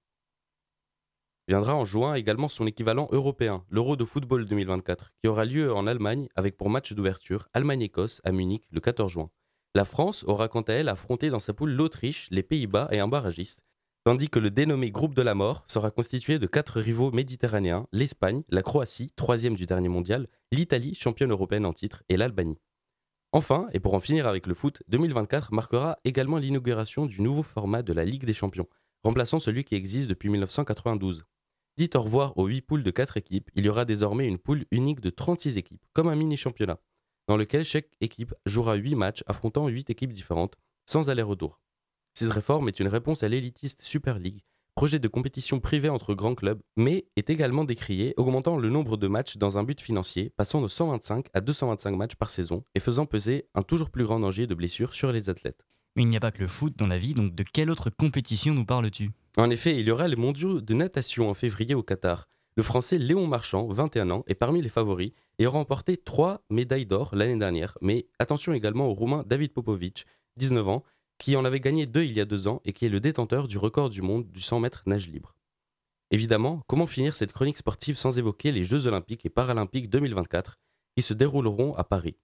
Viendra 1.48 1.74
en 1.74 1.84
juin 1.84 2.14
également 2.14 2.48
son 2.48 2.66
équivalent 2.66 3.08
européen, 3.10 3.64
l'Euro 3.70 3.96
de 3.96 4.04
football 4.04 4.46
2024, 4.46 5.12
qui 5.20 5.28
aura 5.28 5.44
lieu 5.44 5.74
en 5.74 5.86
Allemagne 5.86 6.28
avec 6.36 6.56
pour 6.56 6.70
match 6.70 6.92
d'ouverture 6.92 7.48
Allemagne-Écosse 7.54 8.20
à 8.24 8.32
Munich 8.32 8.64
le 8.70 8.80
14 8.80 9.10
juin. 9.10 9.30
La 9.74 9.84
France 9.84 10.24
aura 10.26 10.48
quant 10.48 10.62
à 10.62 10.72
elle 10.72 10.88
affronté 10.88 11.30
dans 11.30 11.40
sa 11.40 11.52
poule 11.52 11.72
l'Autriche, 11.72 12.28
les 12.30 12.42
Pays-Bas 12.42 12.88
et 12.92 13.00
un 13.00 13.08
barragiste, 13.08 13.62
tandis 14.04 14.28
que 14.28 14.38
le 14.38 14.50
dénommé 14.50 14.90
groupe 14.90 15.14
de 15.14 15.22
la 15.22 15.34
mort 15.34 15.62
sera 15.66 15.90
constitué 15.90 16.38
de 16.38 16.46
quatre 16.46 16.80
rivaux 16.80 17.10
méditerranéens, 17.12 17.86
l'Espagne, 17.92 18.42
la 18.48 18.62
Croatie, 18.62 19.12
troisième 19.14 19.56
du 19.56 19.66
dernier 19.66 19.88
mondial, 19.88 20.26
l'Italie, 20.52 20.94
championne 20.94 21.30
européenne 21.30 21.66
en 21.66 21.72
titre, 21.72 22.02
et 22.08 22.16
l'Albanie. 22.16 22.58
Enfin, 23.32 23.68
et 23.72 23.78
pour 23.78 23.94
en 23.94 24.00
finir 24.00 24.26
avec 24.26 24.48
le 24.48 24.54
foot, 24.54 24.82
2024 24.88 25.52
marquera 25.54 25.98
également 26.04 26.38
l'inauguration 26.38 27.06
du 27.06 27.22
nouveau 27.22 27.44
format 27.44 27.82
de 27.82 27.92
la 27.92 28.04
Ligue 28.04 28.24
des 28.24 28.34
Champions, 28.34 28.66
remplaçant 29.04 29.38
celui 29.38 29.64
qui 29.64 29.74
existe 29.74 30.08
depuis 30.08 30.28
1992. 30.28 31.24
Dites 31.76 31.96
au 31.96 32.02
revoir 32.02 32.36
aux 32.36 32.46
8 32.46 32.62
poules 32.62 32.82
de 32.82 32.90
4 32.90 33.16
équipes, 33.16 33.50
il 33.54 33.64
y 33.64 33.68
aura 33.68 33.84
désormais 33.84 34.26
une 34.26 34.38
poule 34.38 34.66
unique 34.70 35.00
de 35.00 35.10
36 35.10 35.56
équipes, 35.56 35.84
comme 35.92 36.08
un 36.08 36.16
mini-championnat, 36.16 36.80
dans 37.28 37.36
lequel 37.36 37.64
chaque 37.64 37.88
équipe 38.00 38.34
jouera 38.44 38.74
8 38.74 38.96
matchs 38.96 39.24
affrontant 39.26 39.68
8 39.68 39.90
équipes 39.90 40.12
différentes, 40.12 40.56
sans 40.84 41.08
aller-retour. 41.08 41.60
Cette 42.14 42.30
réforme 42.30 42.68
est 42.68 42.80
une 42.80 42.88
réponse 42.88 43.22
à 43.22 43.28
l'élitiste 43.28 43.82
Super 43.82 44.18
League, 44.18 44.42
projet 44.74 44.98
de 44.98 45.08
compétition 45.08 45.60
privée 45.60 45.88
entre 45.88 46.14
grands 46.14 46.34
clubs, 46.34 46.60
mais 46.76 47.06
est 47.16 47.30
également 47.30 47.64
décrié, 47.64 48.14
augmentant 48.16 48.56
le 48.56 48.70
nombre 48.70 48.96
de 48.96 49.08
matchs 49.08 49.36
dans 49.36 49.58
un 49.58 49.62
but 49.64 49.80
financier, 49.80 50.30
passant 50.30 50.60
de 50.60 50.68
125 50.68 51.26
à 51.34 51.40
225 51.40 51.96
matchs 51.96 52.14
par 52.14 52.30
saison 52.30 52.64
et 52.74 52.80
faisant 52.80 53.06
peser 53.06 53.48
un 53.54 53.62
toujours 53.62 53.90
plus 53.90 54.04
grand 54.04 54.20
danger 54.20 54.46
de 54.46 54.54
blessure 54.54 54.92
sur 54.92 55.12
les 55.12 55.30
athlètes. 55.30 55.66
Mais 55.96 56.02
il 56.02 56.08
n'y 56.08 56.16
a 56.16 56.20
pas 56.20 56.30
que 56.30 56.40
le 56.40 56.48
foot 56.48 56.76
dans 56.76 56.86
la 56.86 56.98
vie, 56.98 57.14
donc 57.14 57.34
de 57.34 57.42
quelle 57.42 57.70
autre 57.70 57.90
compétition 57.90 58.54
nous 58.54 58.64
parles-tu? 58.64 59.10
En 59.36 59.50
effet, 59.50 59.78
il 59.78 59.86
y 59.86 59.90
aura 59.90 60.08
les 60.08 60.16
mondiaux 60.16 60.60
de 60.60 60.74
natation 60.74 61.30
en 61.30 61.34
février 61.34 61.74
au 61.74 61.82
Qatar. 61.82 62.28
Le 62.56 62.62
français 62.62 62.98
Léon 62.98 63.26
Marchand, 63.26 63.66
21 63.68 64.10
ans, 64.10 64.24
est 64.26 64.34
parmi 64.34 64.60
les 64.60 64.68
favoris 64.68 65.12
et 65.38 65.46
aura 65.46 65.58
remporté 65.58 65.96
3 65.96 66.42
médailles 66.50 66.86
d'or 66.86 67.14
l'année 67.14 67.38
dernière. 67.38 67.78
Mais 67.80 68.06
attention 68.18 68.52
également 68.52 68.88
au 68.88 68.94
roumain 68.94 69.24
David 69.26 69.52
Popovic, 69.52 70.04
19 70.36 70.68
ans, 70.68 70.84
qui 71.18 71.36
en 71.36 71.44
avait 71.44 71.60
gagné 71.60 71.86
deux 71.86 72.02
il 72.02 72.12
y 72.12 72.20
a 72.20 72.24
deux 72.24 72.48
ans 72.48 72.60
et 72.64 72.72
qui 72.72 72.86
est 72.86 72.90
le 72.90 73.00
détenteur 73.00 73.46
du 73.46 73.58
record 73.58 73.88
du 73.88 74.02
monde 74.02 74.26
du 74.30 74.40
100 74.40 74.60
mètres 74.60 74.82
nage 74.86 75.08
libre. 75.08 75.34
Évidemment, 76.10 76.62
comment 76.66 76.86
finir 76.86 77.14
cette 77.14 77.32
chronique 77.32 77.58
sportive 77.58 77.96
sans 77.96 78.18
évoquer 78.18 78.50
les 78.52 78.64
Jeux 78.64 78.86
olympiques 78.86 79.26
et 79.26 79.30
paralympiques 79.30 79.88
2024 79.88 80.58
qui 80.96 81.02
se 81.02 81.14
dérouleront 81.14 81.74
à 81.76 81.84
Paris? 81.84 82.16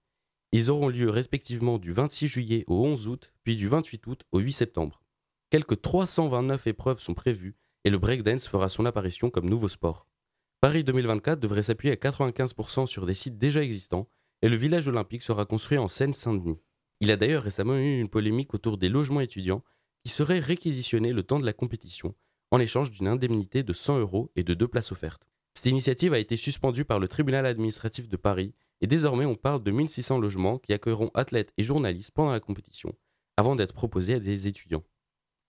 Ils 0.51 0.69
auront 0.71 0.87
lieu 0.87 1.09
respectivement 1.09 1.77
du 1.77 1.91
26 1.91 2.27
juillet 2.27 2.63
au 2.67 2.85
11 2.85 3.07
août, 3.07 3.33
puis 3.43 3.55
du 3.55 3.67
28 3.67 4.07
août 4.07 4.23
au 4.31 4.39
8 4.39 4.53
septembre. 4.53 5.01
Quelques 5.49 5.81
329 5.81 6.67
épreuves 6.67 6.99
sont 6.99 7.13
prévues 7.13 7.55
et 7.83 7.89
le 7.89 7.97
breakdance 7.97 8.47
fera 8.47 8.69
son 8.69 8.85
apparition 8.85 9.29
comme 9.29 9.49
nouveau 9.49 9.67
sport. 9.67 10.07
Paris 10.61 10.83
2024 10.83 11.39
devrait 11.39 11.63
s'appuyer 11.63 11.93
à 11.93 11.97
95% 11.97 12.87
sur 12.87 13.05
des 13.05 13.13
sites 13.13 13.37
déjà 13.37 13.63
existants 13.63 14.09
et 14.41 14.49
le 14.49 14.55
village 14.55 14.87
olympique 14.87 15.21
sera 15.21 15.45
construit 15.45 15.77
en 15.77 15.87
Seine-Saint-Denis. 15.87 16.59
Il 16.99 17.11
a 17.11 17.15
d'ailleurs 17.15 17.43
récemment 17.43 17.75
eu 17.75 17.99
une 17.99 18.09
polémique 18.09 18.53
autour 18.53 18.77
des 18.77 18.89
logements 18.89 19.21
étudiants 19.21 19.63
qui 20.03 20.11
seraient 20.11 20.39
réquisitionnés 20.39 21.13
le 21.13 21.23
temps 21.23 21.39
de 21.39 21.45
la 21.45 21.53
compétition 21.53 22.15
en 22.51 22.59
échange 22.59 22.91
d'une 22.91 23.07
indemnité 23.07 23.63
de 23.63 23.73
100 23.73 23.99
euros 23.99 24.31
et 24.35 24.43
de 24.43 24.53
deux 24.53 24.67
places 24.67 24.91
offertes. 24.91 25.27
Cette 25.53 25.65
initiative 25.65 26.13
a 26.13 26.19
été 26.19 26.35
suspendue 26.35 26.85
par 26.85 26.99
le 26.99 27.07
tribunal 27.07 27.45
administratif 27.45 28.07
de 28.07 28.17
Paris 28.17 28.53
et 28.81 28.87
désormais 28.87 29.25
on 29.25 29.35
parle 29.35 29.63
de 29.63 29.71
1600 29.71 30.19
logements 30.19 30.59
qui 30.59 30.73
accueilleront 30.73 31.11
athlètes 31.13 31.53
et 31.57 31.63
journalistes 31.63 32.11
pendant 32.11 32.31
la 32.31 32.39
compétition 32.39 32.93
avant 33.37 33.55
d'être 33.55 33.73
proposés 33.73 34.15
à 34.15 34.19
des 34.19 34.47
étudiants. 34.47 34.83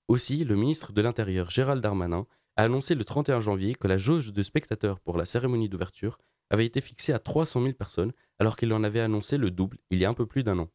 Aussi, 0.08 0.44
le 0.44 0.56
ministre 0.56 0.92
de 0.92 1.02
l'Intérieur 1.02 1.50
Gérald 1.50 1.82
Darmanin 1.82 2.26
a 2.56 2.64
annoncé 2.64 2.94
le 2.94 3.04
31 3.04 3.40
janvier 3.40 3.74
que 3.74 3.88
la 3.88 3.98
jauge 3.98 4.32
de 4.32 4.42
spectateurs 4.42 5.00
pour 5.00 5.16
la 5.16 5.24
cérémonie 5.24 5.68
d'ouverture 5.68 6.18
avait 6.50 6.66
été 6.66 6.80
fixée 6.80 7.12
à 7.12 7.18
300 7.18 7.62
000 7.62 7.74
personnes 7.74 8.12
alors 8.38 8.56
qu'il 8.56 8.72
en 8.72 8.84
avait 8.84 9.00
annoncé 9.00 9.36
le 9.36 9.50
double 9.50 9.78
il 9.90 9.98
y 9.98 10.04
a 10.04 10.08
un 10.08 10.14
peu 10.14 10.26
plus 10.26 10.42
d'un 10.42 10.58
an. 10.58 10.68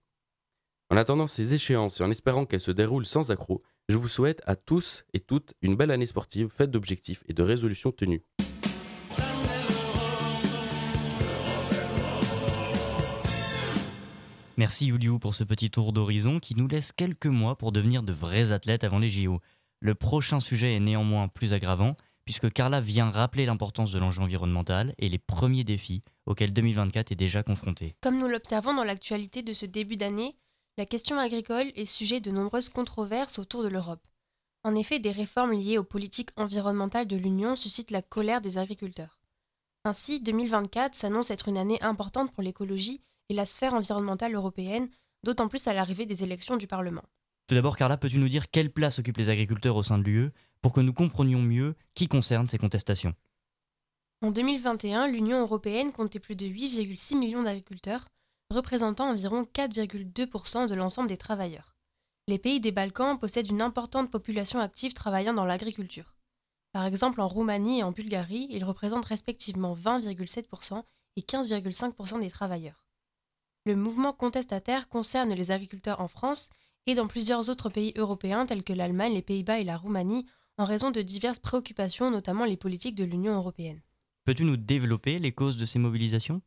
En 0.90 0.98
attendant 0.98 1.28
ces 1.28 1.54
échéances 1.54 2.00
et 2.00 2.04
en 2.04 2.12
espérant 2.12 2.46
qu'elles 2.46 2.60
se 2.60 2.72
déroulent 2.72 3.06
sans 3.06 3.32
accroc, 3.32 3.62
je 3.90 3.98
vous 3.98 4.08
souhaite 4.08 4.42
à 4.46 4.56
tous 4.56 5.04
et 5.14 5.20
toutes 5.20 5.54
une 5.62 5.76
belle 5.76 5.92
année 5.92 6.06
sportive 6.06 6.50
faite 6.50 6.72
d'objectifs 6.72 7.24
et 7.28 7.34
de 7.34 7.44
résolutions 7.44 7.92
tenues. 7.92 8.22
Merci 14.56 14.86
Yuliu 14.86 15.18
pour 15.18 15.34
ce 15.34 15.44
petit 15.44 15.72
tour 15.72 15.94
d'horizon 15.94 16.40
qui 16.40 16.54
nous 16.54 16.68
laisse 16.68 16.92
quelques 16.92 17.26
mois 17.26 17.58
pour 17.58 17.72
devenir 17.72 18.04
de 18.04 18.14
vrais 18.14 18.52
athlètes 18.52 18.84
avant 18.84 19.00
les 19.00 19.10
JO. 19.10 19.40
Le 19.80 19.96
prochain 19.96 20.40
sujet 20.40 20.76
est 20.76 20.80
néanmoins 20.80 21.28
plus 21.28 21.54
aggravant 21.54 21.96
puisque 22.24 22.52
Carla 22.52 22.80
vient 22.80 23.10
rappeler 23.10 23.48
l'importance 23.48 23.92
de 23.92 23.98
l'enjeu 23.98 24.22
environnemental 24.22 24.94
et 25.00 25.10
les 25.10 25.18
premiers 25.18 25.64
défis 25.64 26.04
auxquels 26.28 26.54
2024 26.54 27.12
est 27.12 27.16
déjà 27.16 27.42
confronté. 27.42 27.96
Comme 28.02 28.20
nous 28.20 28.28
l'observons 28.28 28.76
dans 28.76 28.84
l'actualité 28.84 29.42
de 29.42 29.54
ce 29.54 29.66
début 29.66 29.98
d'année, 29.98 30.38
la 30.78 30.86
question 30.86 31.18
agricole 31.18 31.72
est 31.76 31.88
sujet 31.88 32.20
de 32.20 32.30
nombreuses 32.30 32.70
controverses 32.70 33.40
autour 33.40 33.64
de 33.64 33.70
l'Europe. 33.70 34.06
En 34.64 34.76
effet, 34.76 35.00
des 35.00 35.12
réformes 35.12 35.54
liées 35.54 35.80
aux 35.80 35.84
politiques 35.84 36.30
environnementales 36.38 37.08
de 37.08 37.18
l'Union 37.18 37.56
suscitent 37.56 37.92
la 37.92 38.04
colère 38.04 38.40
des 38.40 38.60
agriculteurs. 38.60 39.20
Ainsi, 39.84 40.20
2024 40.22 40.94
s'annonce 40.94 41.32
être 41.32 41.48
une 41.48 41.58
année 41.58 41.82
importante 41.82 42.32
pour 42.32 42.44
l'écologie 42.44 43.02
et 43.30 43.34
la 43.34 43.46
sphère 43.46 43.74
environnementale 43.74 44.36
européenne, 44.36 44.90
d'autant 45.24 45.48
plus 45.48 45.68
à 45.68 45.74
l'arrivée 45.74 46.06
des 46.06 46.24
élections 46.24 46.58
du 46.58 46.68
Parlement. 46.68 47.04
Tout 47.48 47.56
d'abord, 47.56 47.76
Carla, 47.76 47.98
peux-tu 47.98 48.18
nous 48.18 48.30
dire 48.30 48.50
quelle 48.50 48.72
place 48.72 49.00
occupent 49.00 49.18
les 49.18 49.30
agriculteurs 49.30 49.76
au 49.76 49.84
sein 49.84 49.98
de 49.98 50.04
l'UE 50.04 50.32
pour 50.62 50.74
que 50.74 50.82
nous 50.82 50.94
comprenions 50.94 51.42
mieux 51.42 51.76
qui 51.94 52.08
concerne 52.08 52.48
ces 52.48 52.58
contestations? 52.58 53.14
En 54.22 54.32
2021, 54.32 55.08
l'Union 55.08 55.42
européenne 55.42 55.92
comptait 55.92 56.20
plus 56.20 56.38
de 56.38 56.46
8,6 56.46 57.18
millions 57.18 57.44
d'agriculteurs, 57.44 58.08
représentant 58.50 59.10
environ 59.10 59.44
4,2% 59.54 60.70
de 60.70 60.76
l'ensemble 60.76 61.10
des 61.10 61.18
travailleurs. 61.18 61.76
Les 62.30 62.40
pays 62.40 62.62
des 62.62 62.72
Balkans 62.72 63.20
possèdent 63.20 63.50
une 63.50 63.62
importante 63.62 64.10
population 64.10 64.60
active 64.60 64.94
travaillant 64.94 65.34
dans 65.34 65.46
l'agriculture. 65.46 66.16
Par 66.72 66.86
exemple, 66.86 67.20
en 67.20 67.28
Roumanie 67.28 67.80
et 67.80 67.84
en 67.84 67.92
Bulgarie, 67.92 68.48
ils 68.50 68.64
représentent 68.64 69.06
respectivement 69.06 69.76
20,7% 69.76 70.84
et 71.18 71.22
15,5% 71.22 72.22
des 72.22 72.32
travailleurs. 72.32 72.83
Le 73.66 73.76
mouvement 73.76 74.12
contestataire 74.12 74.90
concerne 74.90 75.34
les 75.34 75.52
agriculteurs 75.52 76.02
en 76.02 76.10
France 76.10 76.50
et 76.86 76.96
dans 76.96 77.08
plusieurs 77.08 77.50
autres 77.50 77.70
pays 77.70 77.94
européens 77.96 78.46
tels 78.46 78.64
que 78.64 78.74
l'Allemagne, 78.74 79.14
les 79.14 79.22
Pays-Bas 79.22 79.60
et 79.60 79.64
la 79.64 79.78
Roumanie, 79.78 80.26
en 80.58 80.66
raison 80.66 80.92
de 80.92 81.02
diverses 81.02 81.40
préoccupations, 81.40 82.12
notamment 82.12 82.44
les 82.44 82.58
politiques 82.58 82.96
de 82.96 83.06
l'Union 83.06 83.36
européenne. 83.36 83.82
Peux-tu 84.26 84.44
nous 84.44 84.58
développer 84.58 85.18
les 85.18 85.32
causes 85.32 85.56
de 85.56 85.66
ces 85.66 85.80
mobilisations? 85.80 86.42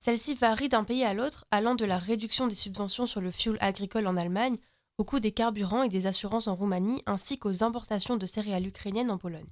Celles-ci 0.00 0.34
varient 0.34 0.68
d'un 0.68 0.84
pays 0.84 1.02
à 1.02 1.14
l'autre, 1.14 1.46
allant 1.50 1.74
de 1.74 1.86
la 1.86 1.98
réduction 1.98 2.46
des 2.46 2.54
subventions 2.54 3.06
sur 3.06 3.22
le 3.22 3.30
fioul 3.30 3.56
agricole 3.60 4.06
en 4.06 4.18
Allemagne, 4.18 4.58
au 4.98 5.04
coût 5.04 5.20
des 5.20 5.32
carburants 5.32 5.82
et 5.82 5.88
des 5.88 6.06
assurances 6.06 6.46
en 6.46 6.54
Roumanie, 6.54 7.02
ainsi 7.06 7.38
qu'aux 7.38 7.64
importations 7.64 8.18
de 8.18 8.26
céréales 8.26 8.66
ukrainiennes 8.66 9.10
en 9.10 9.16
Pologne. 9.16 9.48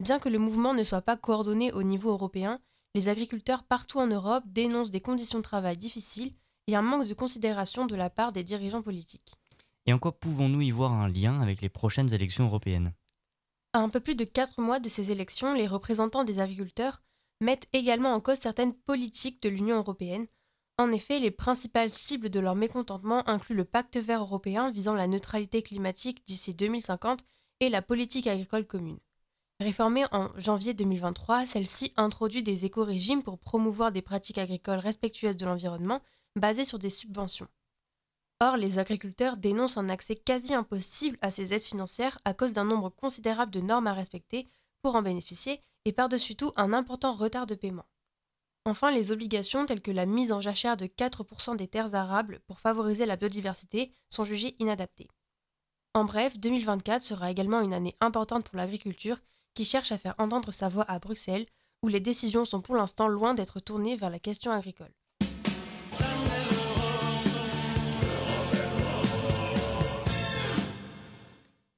Bien 0.00 0.18
que 0.18 0.28
le 0.28 0.38
mouvement 0.38 0.74
ne 0.74 0.82
soit 0.82 1.02
pas 1.02 1.16
coordonné 1.16 1.72
au 1.72 1.84
niveau 1.84 2.10
européen, 2.10 2.60
les 2.94 3.08
agriculteurs 3.08 3.64
partout 3.64 3.98
en 3.98 4.06
Europe 4.06 4.44
dénoncent 4.46 4.90
des 4.90 5.00
conditions 5.00 5.38
de 5.38 5.44
travail 5.44 5.76
difficiles 5.76 6.34
et 6.66 6.76
un 6.76 6.82
manque 6.82 7.06
de 7.06 7.14
considération 7.14 7.86
de 7.86 7.96
la 7.96 8.10
part 8.10 8.32
des 8.32 8.44
dirigeants 8.44 8.82
politiques. 8.82 9.34
Et 9.86 9.92
en 9.92 9.98
quoi 9.98 10.18
pouvons-nous 10.18 10.60
y 10.60 10.70
voir 10.70 10.92
un 10.92 11.08
lien 11.08 11.40
avec 11.40 11.60
les 11.60 11.68
prochaines 11.68 12.12
élections 12.12 12.44
européennes? 12.44 12.92
À 13.72 13.80
un 13.80 13.88
peu 13.88 14.00
plus 14.00 14.14
de 14.14 14.24
quatre 14.24 14.60
mois 14.60 14.80
de 14.80 14.88
ces 14.88 15.12
élections, 15.12 15.54
les 15.54 15.66
représentants 15.66 16.24
des 16.24 16.40
agriculteurs 16.40 17.02
mettent 17.40 17.68
également 17.72 18.12
en 18.12 18.20
cause 18.20 18.38
certaines 18.38 18.74
politiques 18.74 19.42
de 19.42 19.48
l'Union 19.48 19.76
européenne. 19.76 20.26
En 20.78 20.92
effet, 20.92 21.18
les 21.18 21.30
principales 21.30 21.90
cibles 21.90 22.30
de 22.30 22.40
leur 22.40 22.54
mécontentement 22.54 23.28
incluent 23.28 23.56
le 23.56 23.64
pacte 23.64 23.96
vert 23.96 24.20
européen 24.20 24.70
visant 24.70 24.94
la 24.94 25.06
neutralité 25.06 25.62
climatique 25.62 26.24
d'ici 26.26 26.54
2050 26.54 27.20
et 27.60 27.68
la 27.68 27.82
politique 27.82 28.26
agricole 28.26 28.66
commune. 28.66 28.98
Réformée 29.60 30.04
en 30.12 30.28
janvier 30.36 30.72
2023, 30.72 31.44
celle-ci 31.46 31.92
introduit 31.96 32.44
des 32.44 32.64
éco-régimes 32.64 33.24
pour 33.24 33.40
promouvoir 33.40 33.90
des 33.90 34.02
pratiques 34.02 34.38
agricoles 34.38 34.78
respectueuses 34.78 35.36
de 35.36 35.46
l'environnement 35.46 36.00
basées 36.36 36.64
sur 36.64 36.78
des 36.78 36.90
subventions. 36.90 37.48
Or, 38.40 38.56
les 38.56 38.78
agriculteurs 38.78 39.36
dénoncent 39.36 39.76
un 39.76 39.88
accès 39.88 40.14
quasi 40.14 40.54
impossible 40.54 41.18
à 41.22 41.32
ces 41.32 41.54
aides 41.54 41.62
financières 41.62 42.18
à 42.24 42.34
cause 42.34 42.52
d'un 42.52 42.66
nombre 42.66 42.88
considérable 42.88 43.50
de 43.50 43.60
normes 43.60 43.88
à 43.88 43.92
respecter 43.92 44.46
pour 44.80 44.94
en 44.94 45.02
bénéficier 45.02 45.60
et 45.84 45.92
par-dessus 45.92 46.36
tout 46.36 46.52
un 46.54 46.72
important 46.72 47.12
retard 47.12 47.46
de 47.46 47.56
paiement. 47.56 47.86
Enfin, 48.64 48.92
les 48.92 49.10
obligations 49.10 49.66
telles 49.66 49.82
que 49.82 49.90
la 49.90 50.06
mise 50.06 50.30
en 50.30 50.40
jachère 50.40 50.76
de 50.76 50.86
4% 50.86 51.56
des 51.56 51.66
terres 51.66 51.96
arables 51.96 52.38
pour 52.46 52.60
favoriser 52.60 53.06
la 53.06 53.16
biodiversité 53.16 53.92
sont 54.08 54.24
jugées 54.24 54.54
inadaptées. 54.60 55.08
En 55.94 56.04
bref, 56.04 56.38
2024 56.38 57.02
sera 57.02 57.28
également 57.28 57.60
une 57.60 57.72
année 57.72 57.96
importante 58.00 58.44
pour 58.44 58.56
l'agriculture 58.56 59.18
qui 59.54 59.64
cherche 59.64 59.92
à 59.92 59.98
faire 59.98 60.14
entendre 60.18 60.52
sa 60.52 60.68
voix 60.68 60.84
à 60.88 60.98
Bruxelles, 60.98 61.46
où 61.82 61.88
les 61.88 62.00
décisions 62.00 62.44
sont 62.44 62.60
pour 62.60 62.76
l'instant 62.76 63.08
loin 63.08 63.34
d'être 63.34 63.60
tournées 63.60 63.96
vers 63.96 64.10
la 64.10 64.18
question 64.18 64.50
agricole. 64.50 64.92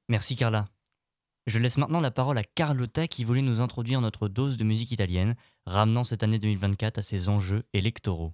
Merci 0.09 0.35
Carla. 0.35 0.69
Je 1.47 1.59
laisse 1.59 1.79
maintenant 1.79 2.01
la 2.01 2.11
parole 2.11 2.37
à 2.37 2.43
Carlotta 2.43 3.07
qui 3.07 3.25
voulait 3.25 3.43
nous 3.43 3.61
introduire 3.61 4.01
notre 4.01 4.29
dose 4.29 4.57
de 4.57 4.65
musique 4.65 4.93
italienne, 4.93 5.35
ramenant 5.67 6.05
cette 6.05 6.23
année 6.23 6.39
2024 6.39 6.99
à 6.99 7.03
ses 7.03 7.29
enjeux 7.29 7.63
électoraux. 7.73 8.33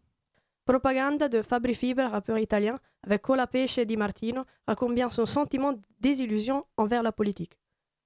Propaganda 0.65 1.29
de 1.29 1.43
Fabri 1.43 1.75
Fibra, 1.75 2.09
rappeur 2.09 2.39
italien, 2.39 2.79
avec 3.05 3.23
Cola 3.23 3.47
Pesce 3.47 3.79
di 3.79 3.97
Martino, 3.97 4.45
raconte 4.67 4.95
bien 4.95 5.11
son 5.11 5.25
sentiment 5.25 5.75
de 5.75 5.81
désillusion 6.01 6.65
envers 6.77 7.03
la 7.03 7.13
politique. 7.13 7.57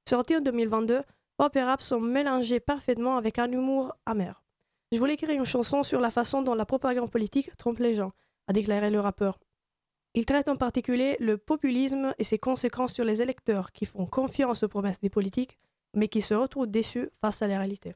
Sorti 0.07 0.37
en 0.37 0.41
2022, 0.41 1.03
pop 1.41 1.57
et 1.57 1.63
rap 1.63 1.81
sont 1.81 2.01
mélangés 2.03 2.61
parfaitement 2.61 3.17
avec 3.17 3.39
un 3.39 3.51
humour 3.51 3.95
amer. 4.05 4.45
Je 4.93 4.99
voulais 4.99 5.15
écrire 5.15 5.31
une 5.31 5.47
chanson 5.47 5.83
sur 5.83 5.99
la 5.99 6.11
façon 6.11 6.43
dont 6.43 6.55
la 6.55 6.67
propagande 6.67 7.11
politique 7.11 7.57
trompe 7.57 7.79
les 7.79 7.95
gens, 7.95 8.13
a 8.47 8.53
déclaré 8.53 8.91
le 8.91 9.01
rappeur. 9.01 9.41
Il 10.13 10.27
traite 10.27 10.51
en 10.51 10.57
particulier 10.57 11.17
le 11.19 11.39
populisme 11.39 12.13
et 12.19 12.25
ses 12.25 12.39
conséquences 12.39 12.93
sur 12.93 13.07
les 13.07 13.23
électeurs 13.23 13.73
qui 13.73 13.87
font 13.87 14.05
confiance 14.05 14.65
aux 14.65 14.69
promesses 14.69 15.01
des 15.01 15.09
politiques, 15.09 15.59
mais 15.95 16.09
qui 16.09 16.21
se 16.21 16.35
retrouvent 16.35 16.67
déçus 16.67 17.09
face 17.23 17.41
à 17.41 17.47
la 17.47 17.57
réalité. 17.57 17.95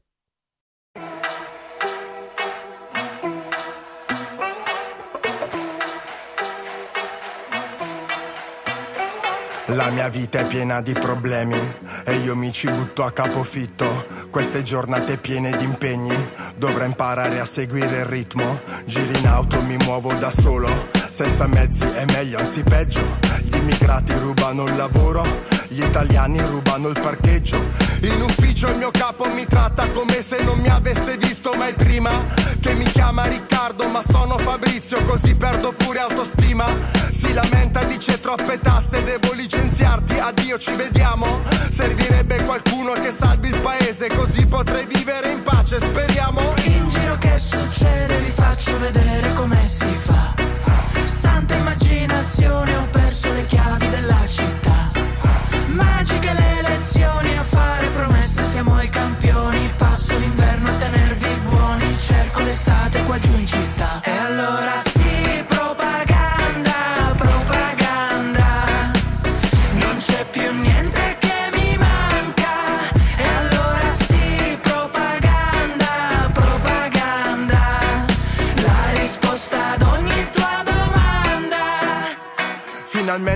La 9.75 9.89
mia 9.89 10.07
vita 10.07 10.39
è 10.39 10.45
piena 10.47 10.79
di 10.79 10.93
problemi 10.93 11.59
e 12.05 12.15
io 12.19 12.33
mi 12.33 12.53
ci 12.53 12.71
butto 12.71 13.03
a 13.03 13.11
capofitto. 13.11 14.05
Queste 14.29 14.63
giornate 14.63 15.17
piene 15.17 15.53
di 15.57 15.65
impegni, 15.65 16.15
dovrò 16.55 16.85
imparare 16.85 17.41
a 17.41 17.45
seguire 17.45 17.97
il 17.97 18.05
ritmo. 18.05 18.61
Giri 18.85 19.19
in 19.19 19.27
auto, 19.27 19.61
mi 19.61 19.75
muovo 19.83 20.13
da 20.13 20.31
solo, 20.31 20.69
senza 21.15 21.47
mezzi 21.47 21.87
è 21.87 22.03
meglio, 22.07 22.37
anzi 22.39 22.61
peggio. 22.61 23.01
Gli 23.41 23.55
immigrati 23.55 24.11
rubano 24.19 24.65
il 24.65 24.75
lavoro, 24.75 25.23
gli 25.69 25.81
italiani 25.81 26.41
rubano 26.41 26.89
il 26.89 26.99
parcheggio. 27.01 27.57
In 28.01 28.21
ufficio 28.21 28.67
il 28.67 28.75
mio 28.75 28.91
capo 28.91 29.23
mi 29.33 29.45
tratta 29.45 29.89
come 29.91 30.21
se 30.21 30.43
non 30.43 30.59
mi 30.59 30.67
avesse 30.67 31.15
visto 31.15 31.53
mai 31.57 31.73
prima. 31.73 32.09
Che 32.59 32.73
mi 32.73 32.83
chiama 32.83 33.23
Riccardo, 33.23 33.87
ma 33.87 34.01
sono 34.05 34.37
Fabrizio, 34.37 35.01
così 35.05 35.35
perdo 35.35 35.71
pure 35.71 35.99
autostima. 35.99 36.65
Si 37.11 37.31
lamenta, 37.31 37.81
dice 37.85 38.19
troppe 38.19 38.59
tasse, 38.59 39.01
devo 39.03 39.31
licenziarti, 39.31 40.17
addio, 40.17 40.57
ci 40.57 40.75
vediamo. 40.75 41.43
Servirebbe 41.69 42.43
qualcuno 42.43 42.91
che 42.91 43.13
salvi 43.17 43.47
il 43.47 43.61
paese, 43.61 44.07
così 44.13 44.45
potrei 44.47 44.85
vivere 44.85 45.31
in 45.31 45.43
pace, 45.43 45.79
speriamo. 45.79 46.41
In 46.65 46.89
giro 46.89 47.17
che 47.19 47.37
succede 47.37 48.19
vi 48.19 48.31
faccio 48.31 48.77
vedere 48.79 49.31
come 49.31 49.65
si 49.65 49.85
fa 49.95 50.14
immaginazione 51.75 52.75
o 52.77 52.87
pensiero 52.87 53.04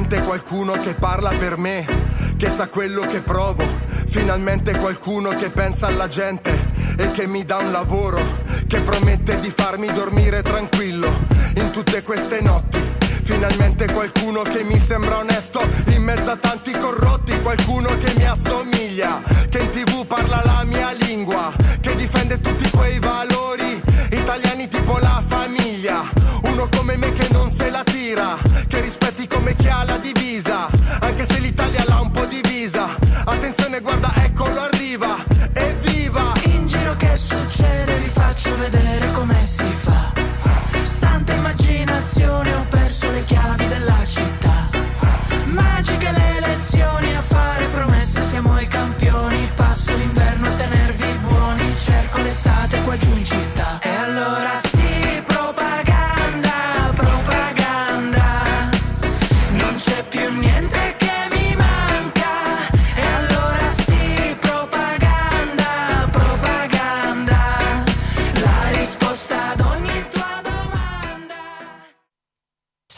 Finalmente 0.10 0.44
qualcuno 0.44 0.72
che 0.72 0.96
parla 0.96 1.30
per 1.38 1.60
me, 1.60 1.86
che 2.36 2.50
sa 2.50 2.68
quello 2.68 3.02
che 3.02 3.22
provo. 3.22 3.64
Finalmente 4.08 4.76
qualcuno 4.76 5.30
che 5.30 5.52
pensa 5.52 5.86
alla 5.86 6.08
gente 6.08 6.72
e 6.98 7.12
che 7.12 7.28
mi 7.28 7.46
dà 7.46 7.58
un 7.58 7.72
lavoro, 7.72 8.20
che 8.66 8.82
promette 8.82 9.40
di 9.40 9.52
farmi 9.52 9.86
dormire 9.94 10.42
tranquillo 10.42 11.08
in 11.58 11.70
tutte 11.70 12.02
queste 12.02 12.42
notti. 12.42 12.80
Finalmente 13.22 13.86
qualcuno 13.94 14.42
che 14.42 14.64
mi 14.64 14.80
sembra 14.80 15.20
onesto 15.20 15.62
in 15.90 16.02
mezzo 16.02 16.32
a 16.32 16.38
tanti 16.38 16.72
corrotti, 16.72 17.40
qualcuno 17.42 17.96
che 18.00 18.12
mi 18.18 18.26
assomiglia, 18.26 19.22
che 19.48 19.60
in 19.60 19.70
tv 19.70 20.08
parla 20.08 20.42
la 20.44 20.64
mia 20.66 20.92
lingua, 20.92 21.54
che 21.82 21.94
difende 21.94 22.40
tutti 22.42 22.68
quei 22.72 22.98
valori 22.98 23.80
italiani 24.10 24.68
tipo 24.70 24.98
la 24.98 25.22
famiglia. 25.28 26.10
Uno 26.46 26.68
come 26.76 26.98
me 26.98 27.14
che 27.14 27.28
non 27.32 27.52
se 27.52 27.70
la 27.70 27.84
tira, 27.84 28.38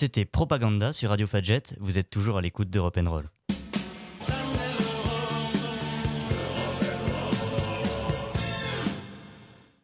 C'était 0.02 0.26
Propaganda 0.26 0.94
sur 0.94 1.12
Radio 1.12 1.28
Fadjet. 1.28 1.62
Vous 1.80 2.00
êtes 2.00 2.10
toujours 2.10 2.40
à 2.40 2.42
l'écoute 2.42 2.72
de 2.72 2.80
Roll. 2.80 3.30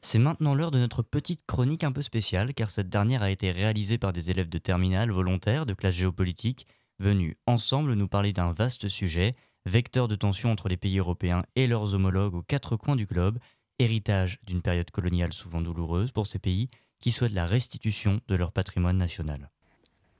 C'est 0.01 0.17
maintenant 0.17 0.55
l'heure 0.55 0.71
de 0.71 0.79
notre 0.79 1.03
petite 1.03 1.45
chronique 1.45 1.83
un 1.83 1.91
peu 1.91 2.01
spéciale, 2.01 2.55
car 2.55 2.71
cette 2.71 2.89
dernière 2.89 3.21
a 3.21 3.29
été 3.29 3.51
réalisée 3.51 3.99
par 3.99 4.11
des 4.11 4.31
élèves 4.31 4.49
de 4.49 4.57
terminale 4.57 5.11
volontaires 5.11 5.67
de 5.67 5.75
classe 5.75 5.93
géopolitique, 5.93 6.65
venus 6.97 7.35
ensemble 7.45 7.93
nous 7.93 8.07
parler 8.07 8.33
d'un 8.33 8.53
vaste 8.53 8.87
sujet, 8.87 9.35
vecteur 9.67 10.07
de 10.07 10.15
tension 10.15 10.51
entre 10.51 10.67
les 10.67 10.77
pays 10.77 10.97
européens 10.97 11.43
et 11.55 11.67
leurs 11.67 11.93
homologues 11.93 12.33
aux 12.33 12.41
quatre 12.41 12.75
coins 12.75 12.95
du 12.95 13.05
globe, 13.05 13.37
héritage 13.77 14.39
d'une 14.41 14.63
période 14.63 14.89
coloniale 14.89 15.33
souvent 15.33 15.61
douloureuse 15.61 16.11
pour 16.11 16.25
ces 16.25 16.39
pays 16.39 16.71
qui 17.01 17.11
souhaitent 17.11 17.33
la 17.33 17.45
restitution 17.45 18.19
de 18.27 18.33
leur 18.33 18.51
patrimoine 18.51 18.97
national. 18.97 19.51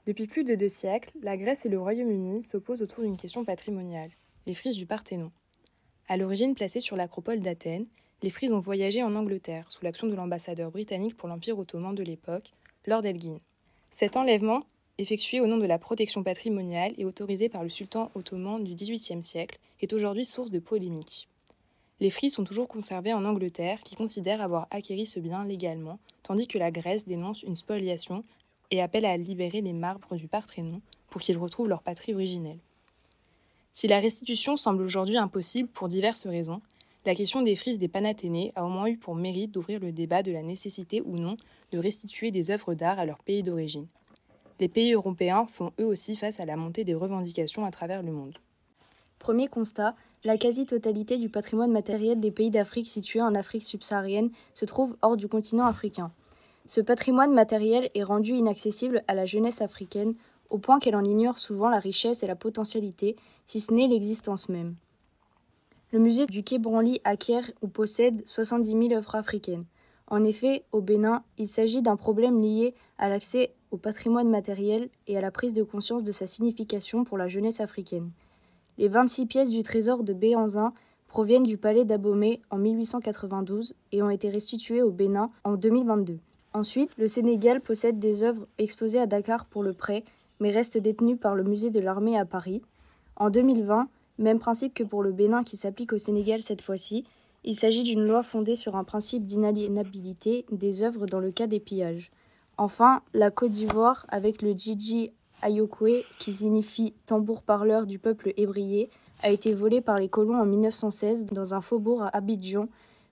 Depuis 0.08 0.26
plus 0.26 0.42
de 0.42 0.54
deux 0.54 0.70
siècles, 0.70 1.10
la 1.20 1.36
Grèce 1.36 1.66
et 1.66 1.68
le 1.68 1.78
Royaume-Uni 1.78 2.42
s'opposent 2.42 2.80
autour 2.80 3.04
d'une 3.04 3.18
question 3.18 3.44
patrimoniale, 3.44 4.08
les 4.46 4.54
frises 4.54 4.76
du 4.76 4.86
Parthénon. 4.86 5.30
À 6.08 6.16
l'origine 6.16 6.54
placées 6.54 6.80
sur 6.80 6.96
l'acropole 6.96 7.40
d'Athènes, 7.40 7.84
les 8.22 8.30
frises 8.30 8.50
ont 8.50 8.58
voyagé 8.58 9.02
en 9.02 9.14
Angleterre 9.14 9.70
sous 9.70 9.84
l'action 9.84 10.06
de 10.06 10.16
l'ambassadeur 10.16 10.70
britannique 10.70 11.14
pour 11.14 11.28
l'Empire 11.28 11.58
ottoman 11.58 11.94
de 11.94 12.02
l'époque, 12.02 12.54
Lord 12.86 13.04
Elgin. 13.04 13.38
Cet 13.90 14.16
enlèvement, 14.16 14.64
effectué 14.96 15.42
au 15.42 15.46
nom 15.46 15.58
de 15.58 15.66
la 15.66 15.78
protection 15.78 16.22
patrimoniale 16.22 16.94
et 16.96 17.04
autorisé 17.04 17.50
par 17.50 17.62
le 17.62 17.68
sultan 17.68 18.10
ottoman 18.14 18.64
du 18.64 18.72
XVIIIe 18.72 19.22
siècle, 19.22 19.58
est 19.82 19.92
aujourd'hui 19.92 20.24
source 20.24 20.50
de 20.50 20.58
polémiques. 20.58 21.28
Les 22.00 22.08
frises 22.08 22.32
sont 22.32 22.44
toujours 22.44 22.68
conservées 22.68 23.12
en 23.12 23.26
Angleterre, 23.26 23.82
qui 23.82 23.94
considère 23.94 24.40
avoir 24.40 24.68
acquéri 24.70 25.04
ce 25.04 25.20
bien 25.20 25.44
légalement, 25.44 25.98
tandis 26.22 26.48
que 26.48 26.56
la 26.56 26.70
Grèce 26.70 27.06
dénonce 27.06 27.42
une 27.42 27.56
spoliation 27.56 28.24
et 28.70 28.82
appelle 28.82 29.04
à 29.04 29.16
libérer 29.16 29.60
les 29.60 29.72
marbres 29.72 30.16
du 30.16 30.28
Parthénon 30.28 30.80
pour 31.10 31.20
qu'ils 31.20 31.38
retrouvent 31.38 31.68
leur 31.68 31.82
patrie 31.82 32.14
originelle. 32.14 32.58
Si 33.72 33.86
la 33.86 34.00
restitution 34.00 34.56
semble 34.56 34.82
aujourd'hui 34.82 35.16
impossible 35.16 35.68
pour 35.68 35.88
diverses 35.88 36.26
raisons, 36.26 36.60
la 37.06 37.14
question 37.14 37.42
des 37.42 37.56
frises 37.56 37.78
des 37.78 37.88
Panathénées 37.88 38.52
a 38.56 38.64
au 38.64 38.68
moins 38.68 38.86
eu 38.86 38.98
pour 38.98 39.14
mérite 39.14 39.52
d'ouvrir 39.52 39.80
le 39.80 39.92
débat 39.92 40.22
de 40.22 40.32
la 40.32 40.42
nécessité 40.42 41.00
ou 41.00 41.16
non 41.16 41.36
de 41.72 41.78
restituer 41.78 42.30
des 42.30 42.50
œuvres 42.50 42.74
d'art 42.74 42.98
à 42.98 43.06
leur 43.06 43.22
pays 43.22 43.42
d'origine. 43.42 43.86
Les 44.60 44.68
pays 44.68 44.92
européens 44.92 45.46
font 45.46 45.72
eux 45.80 45.86
aussi 45.86 46.16
face 46.16 46.40
à 46.40 46.44
la 46.44 46.56
montée 46.56 46.84
des 46.84 46.94
revendications 46.94 47.64
à 47.64 47.70
travers 47.70 48.02
le 48.02 48.12
monde. 48.12 48.36
Premier 49.18 49.48
constat, 49.48 49.94
la 50.24 50.36
quasi-totalité 50.36 51.16
du 51.16 51.28
patrimoine 51.28 51.70
matériel 51.70 52.18
des 52.18 52.30
pays 52.30 52.50
d'Afrique 52.50 52.88
situés 52.88 53.22
en 53.22 53.34
Afrique 53.34 53.62
subsaharienne 53.62 54.30
se 54.54 54.64
trouve 54.64 54.96
hors 55.02 55.16
du 55.16 55.28
continent 55.28 55.66
africain. 55.66 56.10
Ce 56.68 56.82
patrimoine 56.82 57.32
matériel 57.32 57.88
est 57.94 58.02
rendu 58.02 58.34
inaccessible 58.34 59.02
à 59.08 59.14
la 59.14 59.24
jeunesse 59.24 59.62
africaine 59.62 60.12
au 60.50 60.58
point 60.58 60.78
qu'elle 60.78 60.96
en 60.96 61.04
ignore 61.04 61.38
souvent 61.38 61.70
la 61.70 61.78
richesse 61.78 62.22
et 62.22 62.26
la 62.26 62.36
potentialité, 62.36 63.16
si 63.46 63.62
ce 63.62 63.72
n'est 63.72 63.88
l'existence 63.88 64.50
même. 64.50 64.74
Le 65.92 65.98
musée 65.98 66.26
du 66.26 66.42
Quai 66.42 66.58
Branly 66.58 67.00
acquiert 67.04 67.50
ou 67.62 67.68
possède 67.68 68.20
70 68.28 68.68
000 68.68 68.92
œuvres 68.92 69.14
africaines. 69.14 69.64
En 70.08 70.22
effet, 70.24 70.62
au 70.72 70.82
Bénin, 70.82 71.22
il 71.38 71.48
s'agit 71.48 71.80
d'un 71.80 71.96
problème 71.96 72.38
lié 72.38 72.74
à 72.98 73.08
l'accès 73.08 73.54
au 73.70 73.78
patrimoine 73.78 74.28
matériel 74.28 74.90
et 75.06 75.16
à 75.16 75.22
la 75.22 75.30
prise 75.30 75.54
de 75.54 75.62
conscience 75.62 76.04
de 76.04 76.12
sa 76.12 76.26
signification 76.26 77.02
pour 77.02 77.16
la 77.16 77.28
jeunesse 77.28 77.60
africaine. 77.60 78.10
Les 78.76 78.88
26 78.88 79.24
pièces 79.24 79.50
du 79.50 79.62
trésor 79.62 80.04
de 80.04 80.12
Béhanzin 80.12 80.74
proviennent 81.08 81.44
du 81.44 81.56
palais 81.56 81.86
d'Abomey 81.86 82.42
en 82.50 82.58
1892 82.58 83.74
et 83.92 84.02
ont 84.02 84.10
été 84.10 84.28
restituées 84.28 84.82
au 84.82 84.90
Bénin 84.90 85.30
en 85.44 85.54
2022. 85.54 86.18
Ensuite, 86.54 86.96
le 86.98 87.06
Sénégal 87.06 87.60
possède 87.60 87.98
des 87.98 88.24
œuvres 88.24 88.46
exposées 88.58 89.00
à 89.00 89.06
Dakar 89.06 89.44
pour 89.46 89.62
le 89.62 89.72
prêt, 89.72 90.04
mais 90.40 90.50
restent 90.50 90.78
détenues 90.78 91.16
par 91.16 91.34
le 91.34 91.44
musée 91.44 91.70
de 91.70 91.80
l'armée 91.80 92.18
à 92.18 92.24
Paris. 92.24 92.62
En 93.16 93.30
2020, 93.30 93.88
même 94.18 94.38
principe 94.38 94.74
que 94.74 94.84
pour 94.84 95.02
le 95.02 95.12
Bénin 95.12 95.42
qui 95.44 95.56
s'applique 95.56 95.92
au 95.92 95.98
Sénégal 95.98 96.40
cette 96.42 96.62
fois-ci, 96.62 97.04
il 97.44 97.54
s'agit 97.54 97.84
d'une 97.84 98.04
loi 98.04 98.22
fondée 98.22 98.56
sur 98.56 98.76
un 98.76 98.84
principe 98.84 99.24
d'inaliénabilité 99.24 100.44
des 100.50 100.82
œuvres 100.82 101.06
dans 101.06 101.20
le 101.20 101.30
cas 101.30 101.46
des 101.46 101.60
pillages. 101.60 102.10
Enfin, 102.56 103.02
la 103.14 103.30
Côte 103.30 103.52
d'Ivoire, 103.52 104.06
avec 104.08 104.42
le 104.42 104.52
Djidji 104.52 105.12
Ayokwe, 105.42 106.02
qui 106.18 106.32
signifie 106.32 106.94
tambour 107.06 107.42
parleur 107.42 107.86
du 107.86 107.98
peuple 108.00 108.32
ébrié, 108.36 108.90
a 109.22 109.30
été 109.30 109.54
volé 109.54 109.80
par 109.80 109.96
les 109.96 110.08
colons 110.08 110.34
en 110.40 110.44
1916 110.44 111.26
dans 111.26 111.54
un 111.54 111.60
faubourg 111.60 112.02
à 112.02 112.16
Abidjan, 112.16 112.68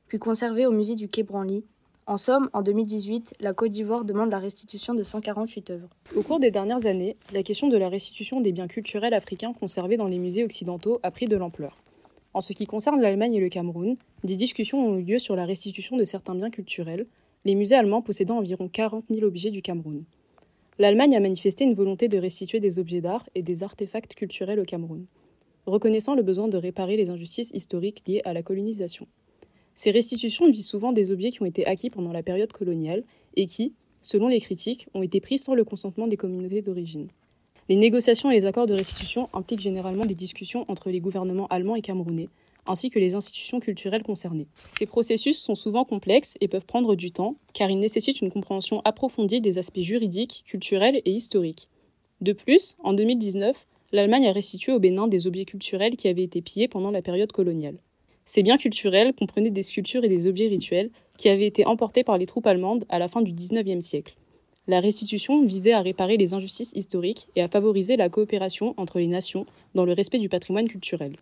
puis 0.08 0.18
conservé 0.18 0.66
au 0.66 0.72
musée 0.72 0.96
du 0.96 1.08
Quai 1.08 1.22
Branly. 1.22 1.64
En 2.08 2.18
somme, 2.18 2.50
en 2.52 2.62
2018, 2.62 3.34
la 3.40 3.52
Côte 3.52 3.72
d'Ivoire 3.72 4.04
demande 4.04 4.30
la 4.30 4.38
restitution 4.38 4.94
de 4.94 5.02
148 5.02 5.70
œuvres. 5.70 5.88
Au 6.14 6.22
cours 6.22 6.38
des 6.38 6.52
dernières 6.52 6.86
années, 6.86 7.16
la 7.32 7.42
question 7.42 7.66
de 7.66 7.76
la 7.76 7.88
restitution 7.88 8.40
des 8.40 8.52
biens 8.52 8.68
culturels 8.68 9.12
africains 9.12 9.52
conservés 9.52 9.96
dans 9.96 10.06
les 10.06 10.20
musées 10.20 10.44
occidentaux 10.44 11.00
a 11.02 11.10
pris 11.10 11.26
de 11.26 11.36
l'ampleur. 11.36 11.76
En 12.32 12.40
ce 12.40 12.52
qui 12.52 12.64
concerne 12.66 13.00
l'Allemagne 13.00 13.34
et 13.34 13.40
le 13.40 13.48
Cameroun, 13.48 13.96
des 14.22 14.36
discussions 14.36 14.86
ont 14.86 14.96
eu 14.96 15.02
lieu 15.02 15.18
sur 15.18 15.34
la 15.34 15.46
restitution 15.46 15.96
de 15.96 16.04
certains 16.04 16.36
biens 16.36 16.50
culturels, 16.50 17.06
les 17.44 17.56
musées 17.56 17.74
allemands 17.74 18.02
possédant 18.02 18.38
environ 18.38 18.68
40 18.68 19.06
000 19.10 19.26
objets 19.26 19.50
du 19.50 19.60
Cameroun. 19.60 20.04
L'Allemagne 20.78 21.16
a 21.16 21.20
manifesté 21.20 21.64
une 21.64 21.74
volonté 21.74 22.06
de 22.06 22.18
restituer 22.18 22.60
des 22.60 22.78
objets 22.78 23.00
d'art 23.00 23.28
et 23.34 23.42
des 23.42 23.64
artefacts 23.64 24.14
culturels 24.14 24.60
au 24.60 24.64
Cameroun, 24.64 25.06
reconnaissant 25.66 26.14
le 26.14 26.22
besoin 26.22 26.46
de 26.46 26.56
réparer 26.56 26.96
les 26.96 27.10
injustices 27.10 27.50
historiques 27.52 28.04
liées 28.06 28.22
à 28.24 28.32
la 28.32 28.44
colonisation. 28.44 29.08
Ces 29.76 29.90
restitutions 29.90 30.50
visent 30.50 30.66
souvent 30.66 30.92
des 30.92 31.10
objets 31.10 31.30
qui 31.30 31.42
ont 31.42 31.46
été 31.46 31.66
acquis 31.66 31.90
pendant 31.90 32.10
la 32.10 32.22
période 32.22 32.50
coloniale 32.50 33.04
et 33.36 33.46
qui, 33.46 33.74
selon 34.00 34.26
les 34.26 34.40
critiques, 34.40 34.88
ont 34.94 35.02
été 35.02 35.20
pris 35.20 35.36
sans 35.36 35.54
le 35.54 35.64
consentement 35.64 36.06
des 36.06 36.16
communautés 36.16 36.62
d'origine. 36.62 37.08
Les 37.68 37.76
négociations 37.76 38.30
et 38.30 38.34
les 38.34 38.46
accords 38.46 38.66
de 38.66 38.72
restitution 38.72 39.28
impliquent 39.34 39.60
généralement 39.60 40.06
des 40.06 40.14
discussions 40.14 40.64
entre 40.68 40.88
les 40.88 41.00
gouvernements 41.00 41.46
allemands 41.48 41.76
et 41.76 41.82
camerounais, 41.82 42.30
ainsi 42.66 42.88
que 42.88 42.98
les 42.98 43.16
institutions 43.16 43.60
culturelles 43.60 44.02
concernées. 44.02 44.46
Ces 44.64 44.86
processus 44.86 45.38
sont 45.38 45.54
souvent 45.54 45.84
complexes 45.84 46.38
et 46.40 46.48
peuvent 46.48 46.64
prendre 46.64 46.94
du 46.94 47.12
temps, 47.12 47.36
car 47.52 47.68
ils 47.70 47.78
nécessitent 47.78 48.22
une 48.22 48.30
compréhension 48.30 48.80
approfondie 48.86 49.42
des 49.42 49.58
aspects 49.58 49.80
juridiques, 49.80 50.42
culturels 50.46 51.02
et 51.04 51.12
historiques. 51.12 51.68
De 52.22 52.32
plus, 52.32 52.76
en 52.82 52.94
2019, 52.94 53.66
l'Allemagne 53.92 54.26
a 54.26 54.32
restitué 54.32 54.72
au 54.72 54.78
Bénin 54.78 55.06
des 55.06 55.26
objets 55.26 55.44
culturels 55.44 55.96
qui 55.96 56.08
avaient 56.08 56.24
été 56.24 56.40
pillés 56.40 56.66
pendant 56.66 56.90
la 56.90 57.02
période 57.02 57.30
coloniale. 57.30 57.78
Ces 58.28 58.42
biens 58.42 58.58
culturels 58.58 59.14
comprenaient 59.14 59.50
des 59.50 59.62
sculptures 59.62 60.04
et 60.04 60.08
des 60.08 60.26
objets 60.26 60.48
rituels 60.48 60.90
qui 61.16 61.28
avaient 61.28 61.46
été 61.46 61.64
emportés 61.64 62.02
par 62.02 62.18
les 62.18 62.26
troupes 62.26 62.48
allemandes 62.48 62.84
à 62.88 62.98
la 62.98 63.06
fin 63.06 63.22
du 63.22 63.32
XIXe 63.32 63.84
siècle. 63.84 64.16
La 64.66 64.80
restitution 64.80 65.44
visait 65.44 65.72
à 65.72 65.80
réparer 65.80 66.16
les 66.16 66.34
injustices 66.34 66.72
historiques 66.74 67.28
et 67.36 67.42
à 67.42 67.48
favoriser 67.48 67.96
la 67.96 68.08
coopération 68.08 68.74
entre 68.78 68.98
les 68.98 69.06
nations 69.06 69.46
dans 69.76 69.84
le 69.84 69.92
respect 69.92 70.18
du 70.18 70.28
patrimoine 70.28 70.66
culturel. 70.66 71.16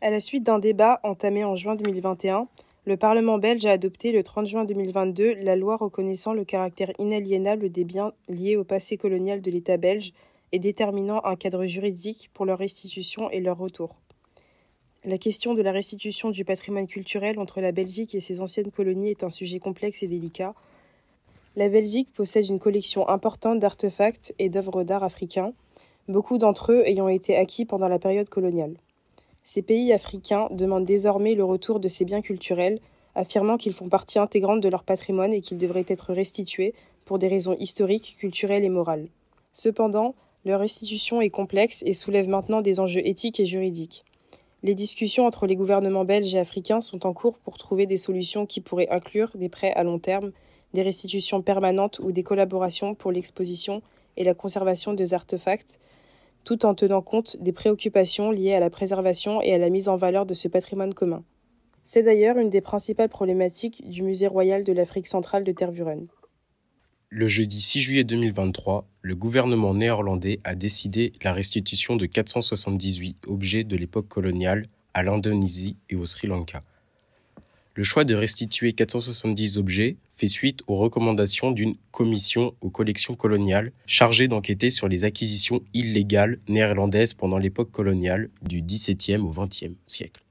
À 0.00 0.08
la 0.08 0.20
suite 0.20 0.44
d'un 0.44 0.58
débat 0.58 1.00
entamé 1.02 1.44
en 1.44 1.54
juin 1.54 1.76
2021, 1.76 2.48
le 2.86 2.96
Parlement 2.96 3.36
belge 3.36 3.66
a 3.66 3.72
adopté 3.72 4.10
le 4.10 4.22
30 4.22 4.46
juin 4.46 4.64
2022 4.64 5.34
la 5.42 5.54
loi 5.54 5.76
reconnaissant 5.76 6.32
le 6.32 6.46
caractère 6.46 6.92
inaliénable 6.98 7.70
des 7.70 7.84
biens 7.84 8.14
liés 8.26 8.56
au 8.56 8.64
passé 8.64 8.96
colonial 8.96 9.42
de 9.42 9.50
l'État 9.50 9.76
belge 9.76 10.14
et 10.52 10.58
déterminant 10.58 11.20
un 11.24 11.36
cadre 11.36 11.66
juridique 11.66 12.30
pour 12.32 12.46
leur 12.46 12.58
restitution 12.58 13.30
et 13.30 13.40
leur 13.40 13.58
retour. 13.58 13.96
La 15.06 15.16
question 15.16 15.54
de 15.54 15.62
la 15.62 15.72
restitution 15.72 16.28
du 16.28 16.44
patrimoine 16.44 16.86
culturel 16.86 17.38
entre 17.38 17.62
la 17.62 17.72
Belgique 17.72 18.14
et 18.14 18.20
ses 18.20 18.42
anciennes 18.42 18.70
colonies 18.70 19.08
est 19.08 19.24
un 19.24 19.30
sujet 19.30 19.58
complexe 19.58 20.02
et 20.02 20.08
délicat. 20.08 20.54
La 21.56 21.70
Belgique 21.70 22.12
possède 22.12 22.50
une 22.50 22.58
collection 22.58 23.08
importante 23.08 23.60
d'artefacts 23.60 24.34
et 24.38 24.50
d'œuvres 24.50 24.84
d'art 24.84 25.02
africains, 25.02 25.54
beaucoup 26.06 26.36
d'entre 26.36 26.72
eux 26.72 26.82
ayant 26.84 27.08
été 27.08 27.34
acquis 27.34 27.64
pendant 27.64 27.88
la 27.88 27.98
période 27.98 28.28
coloniale. 28.28 28.74
Ces 29.42 29.62
pays 29.62 29.90
africains 29.94 30.48
demandent 30.50 30.84
désormais 30.84 31.34
le 31.34 31.44
retour 31.44 31.80
de 31.80 31.88
ces 31.88 32.04
biens 32.04 32.20
culturels, 32.20 32.78
affirmant 33.14 33.56
qu'ils 33.56 33.72
font 33.72 33.88
partie 33.88 34.18
intégrante 34.18 34.60
de 34.60 34.68
leur 34.68 34.84
patrimoine 34.84 35.32
et 35.32 35.40
qu'ils 35.40 35.56
devraient 35.56 35.86
être 35.88 36.12
restitués 36.12 36.74
pour 37.06 37.18
des 37.18 37.28
raisons 37.28 37.56
historiques, 37.58 38.16
culturelles 38.18 38.64
et 38.64 38.68
morales. 38.68 39.08
Cependant, 39.54 40.14
leur 40.44 40.60
restitution 40.60 41.22
est 41.22 41.30
complexe 41.30 41.82
et 41.86 41.94
soulève 41.94 42.28
maintenant 42.28 42.60
des 42.60 42.80
enjeux 42.80 43.06
éthiques 43.06 43.40
et 43.40 43.46
juridiques. 43.46 44.04
Les 44.62 44.74
discussions 44.74 45.24
entre 45.24 45.46
les 45.46 45.56
gouvernements 45.56 46.04
belges 46.04 46.34
et 46.34 46.38
africains 46.38 46.82
sont 46.82 47.06
en 47.06 47.14
cours 47.14 47.38
pour 47.38 47.56
trouver 47.56 47.86
des 47.86 47.96
solutions 47.96 48.44
qui 48.44 48.60
pourraient 48.60 48.90
inclure 48.90 49.30
des 49.34 49.48
prêts 49.48 49.72
à 49.72 49.84
long 49.84 49.98
terme, 49.98 50.32
des 50.74 50.82
restitutions 50.82 51.40
permanentes 51.40 51.98
ou 52.00 52.12
des 52.12 52.22
collaborations 52.22 52.94
pour 52.94 53.10
l'exposition 53.10 53.80
et 54.18 54.24
la 54.24 54.34
conservation 54.34 54.92
des 54.92 55.14
artefacts, 55.14 55.80
tout 56.44 56.66
en 56.66 56.74
tenant 56.74 57.00
compte 57.00 57.38
des 57.40 57.52
préoccupations 57.52 58.30
liées 58.30 58.54
à 58.54 58.60
la 58.60 58.68
préservation 58.68 59.40
et 59.40 59.54
à 59.54 59.58
la 59.58 59.70
mise 59.70 59.88
en 59.88 59.96
valeur 59.96 60.26
de 60.26 60.34
ce 60.34 60.48
patrimoine 60.48 60.92
commun. 60.92 61.24
C'est 61.82 62.02
d'ailleurs 62.02 62.36
une 62.36 62.50
des 62.50 62.60
principales 62.60 63.08
problématiques 63.08 63.88
du 63.88 64.02
Musée 64.02 64.26
royal 64.26 64.64
de 64.64 64.72
l'Afrique 64.74 65.06
centrale 65.06 65.44
de 65.44 65.52
Tervuren. 65.52 66.06
Le 67.12 67.26
jeudi 67.26 67.60
6 67.60 67.80
juillet 67.80 68.04
2023, 68.04 68.86
le 69.02 69.16
gouvernement 69.16 69.74
néerlandais 69.74 70.38
a 70.44 70.54
décidé 70.54 71.12
la 71.24 71.32
restitution 71.32 71.96
de 71.96 72.06
478 72.06 73.24
objets 73.26 73.64
de 73.64 73.74
l'époque 73.74 74.06
coloniale 74.06 74.68
à 74.94 75.02
l'Indonésie 75.02 75.74
et 75.88 75.96
au 75.96 76.06
Sri 76.06 76.28
Lanka. 76.28 76.62
Le 77.74 77.82
choix 77.82 78.04
de 78.04 78.14
restituer 78.14 78.74
470 78.74 79.58
objets 79.58 79.96
fait 80.14 80.28
suite 80.28 80.60
aux 80.68 80.76
recommandations 80.76 81.50
d'une 81.50 81.74
commission 81.90 82.54
aux 82.60 82.70
collections 82.70 83.16
coloniales 83.16 83.72
chargée 83.86 84.28
d'enquêter 84.28 84.70
sur 84.70 84.86
les 84.86 85.02
acquisitions 85.02 85.62
illégales 85.74 86.38
néerlandaises 86.46 87.14
pendant 87.14 87.38
l'époque 87.38 87.72
coloniale 87.72 88.30
du 88.42 88.62
XVIIe 88.62 89.16
au 89.16 89.30
XXe 89.30 89.74
siècle. 89.88 90.22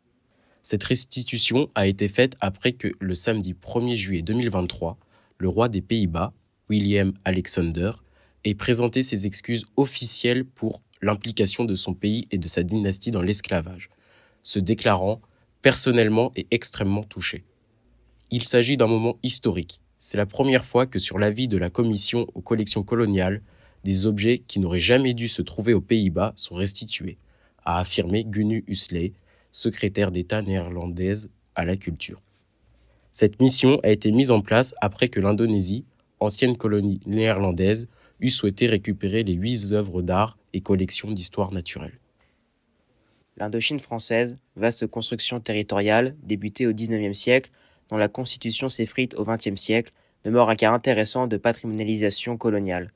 Cette 0.62 0.86
restitution 0.86 1.70
a 1.76 1.88
été 1.88 2.08
faite 2.08 2.38
après 2.40 2.72
que 2.72 2.88
le 3.02 3.16
samedi 3.16 3.54
1er 3.54 3.98
juillet 3.98 4.22
2023, 4.22 4.98
le 5.40 5.50
roi 5.50 5.68
des 5.68 5.82
Pays-Bas, 5.82 6.32
William 6.70 7.14
Alexander, 7.26 7.92
ait 8.44 8.56
présenté 8.56 9.04
ses 9.04 9.26
excuses 9.26 9.66
officielles 9.76 10.46
pour 10.46 10.82
l'implication 11.02 11.66
de 11.66 11.76
son 11.76 11.94
pays 11.94 12.28
et 12.32 12.38
de 12.38 12.48
sa 12.48 12.64
dynastie 12.64 13.12
dans 13.12 13.22
l'esclavage, 13.22 13.90
se 14.44 14.60
déclarant 14.60 15.22
personnellement 15.62 16.32
et 16.36 16.48
extrêmement 16.52 17.04
touché. 17.04 17.44
Il 18.32 18.44
s'agit 18.44 18.78
d'un 18.78 18.88
moment 18.88 19.18
historique. 19.24 19.82
C'est 19.98 20.18
la 20.18 20.26
première 20.26 20.66
fois 20.66 20.86
que 20.86 21.00
sur 21.00 21.20
l'avis 21.20 21.48
de 21.48 21.58
la 21.58 21.70
Commission 21.70 22.28
aux 22.34 22.42
collections 22.42 22.84
coloniales, 22.84 23.42
des 23.84 24.06
objets 24.06 24.40
qui 24.40 24.60
n'auraient 24.60 24.80
jamais 24.80 25.14
dû 25.14 25.28
se 25.28 25.42
trouver 25.42 25.74
aux 25.74 25.82
Pays-Bas 25.82 26.34
sont 26.36 26.56
restitués, 26.56 27.18
a 27.66 27.80
affirmé 27.80 28.24
Gunu 28.24 28.64
Husley, 28.68 29.14
secrétaire 29.52 30.12
d'État 30.12 30.42
néerlandaise 30.42 31.30
à 31.56 31.66
la 31.66 31.76
culture. 31.76 32.22
Cette 33.12 33.42
mission 33.42 33.80
a 33.84 33.90
été 33.90 34.12
mise 34.12 34.32
en 34.32 34.42
place 34.42 34.76
après 34.82 35.10
que 35.10 35.20
l'Indonésie, 35.20 35.86
ancienne 36.20 36.58
colonie 36.58 37.00
néerlandaise, 37.06 37.88
eut 38.20 38.30
souhaité 38.30 38.68
récupérer 38.68 39.24
les 39.24 39.34
huit 39.34 39.72
œuvres 39.72 40.02
d'art 40.02 40.38
et 40.54 40.62
collections 40.62 41.12
d'histoire 41.12 41.54
naturelle. 41.54 42.00
L'Indochine 43.38 43.80
française, 43.80 44.36
vaste 44.58 44.86
construction 44.88 45.40
territoriale 45.40 46.16
débutée 46.24 46.68
au 46.68 46.74
XIXe 46.74 47.18
siècle, 47.18 47.52
dont 47.90 47.98
la 47.98 48.10
constitution 48.10 48.68
s'effrite 48.68 49.16
au 49.16 49.24
XXe 49.24 49.56
siècle, 49.56 49.94
demeure 50.26 50.50
un 50.50 50.56
cas 50.56 50.72
intéressant 50.72 51.28
de 51.28 51.38
patrimonialisation 51.38 52.36
coloniale. 52.36 52.92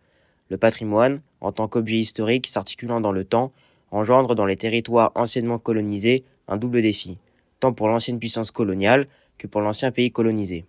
Le 0.49 0.57
patrimoine, 0.57 1.21
en 1.39 1.53
tant 1.53 1.69
qu'objet 1.69 1.99
historique 1.99 2.47
s'articulant 2.47 2.99
dans 2.99 3.13
le 3.13 3.23
temps, 3.23 3.53
engendre 3.91 4.36
dans 4.36 4.45
les 4.45 4.57
territoires 4.57 5.12
anciennement 5.15 5.59
colonisés 5.59 6.25
un 6.49 6.57
double 6.57 6.81
défi, 6.81 7.17
tant 7.62 7.71
pour 7.71 7.88
l'ancienne 7.88 8.19
puissance 8.19 8.51
coloniale 8.51 9.07
que 9.38 9.47
pour 9.47 9.62
l'ancien 9.62 9.91
pays 9.91 10.12
colonisé. 10.12 10.65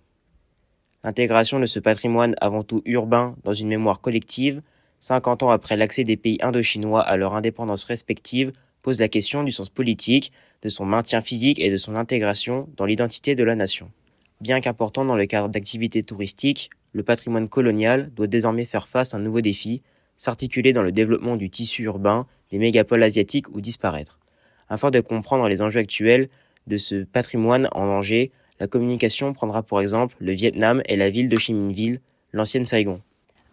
L'intégration 1.04 1.60
de 1.60 1.66
ce 1.66 1.80
patrimoine 1.80 2.34
avant 2.40 2.64
tout 2.64 2.80
urbain 2.86 3.36
dans 3.44 3.52
une 3.52 3.68
mémoire 3.68 4.00
collective, 4.00 4.62
50 5.00 5.42
ans 5.42 5.50
après 5.50 5.76
l'accès 5.76 6.02
des 6.02 6.16
pays 6.16 6.38
indochinois 6.40 7.02
à 7.02 7.18
leur 7.18 7.34
indépendance 7.34 7.84
respective, 7.84 8.52
pose 8.80 8.98
la 8.98 9.08
question 9.08 9.42
du 9.42 9.52
sens 9.52 9.68
politique, 9.68 10.32
de 10.62 10.70
son 10.70 10.86
maintien 10.86 11.20
physique 11.20 11.58
et 11.60 11.70
de 11.70 11.76
son 11.76 11.94
intégration 11.94 12.70
dans 12.78 12.86
l'identité 12.86 13.34
de 13.34 13.44
la 13.44 13.54
nation. 13.54 13.90
Bien 14.40 14.62
qu'important 14.62 15.04
dans 15.04 15.14
le 15.14 15.26
cadre 15.26 15.50
d'activités 15.50 16.02
touristiques, 16.02 16.70
le 16.92 17.02
patrimoine 17.02 17.50
colonial 17.50 18.10
doit 18.14 18.26
désormais 18.26 18.64
faire 18.64 18.88
face 18.88 19.12
à 19.12 19.18
un 19.18 19.20
nouveau 19.20 19.42
défi, 19.42 19.82
s'articuler 20.16 20.72
dans 20.72 20.82
le 20.82 20.92
développement 20.92 21.36
du 21.36 21.50
tissu 21.50 21.82
urbain 21.82 22.26
des 22.50 22.58
mégapoles 22.58 23.02
asiatiques 23.02 23.54
ou 23.54 23.60
disparaître. 23.60 24.18
Afin 24.70 24.90
de 24.90 25.00
comprendre 25.00 25.48
les 25.48 25.60
enjeux 25.60 25.80
actuels 25.80 26.30
de 26.66 26.78
ce 26.78 27.04
patrimoine 27.04 27.68
en 27.72 27.86
danger, 27.86 28.32
la 28.60 28.66
communication 28.66 29.32
prendra 29.32 29.62
pour 29.62 29.80
exemple 29.80 30.16
le 30.20 30.32
Vietnam 30.32 30.82
et 30.86 30.96
la 30.96 31.10
ville 31.10 31.28
de 31.28 31.36
Chi 31.36 31.54
l'ancienne 32.32 32.64
Saigon. 32.64 33.00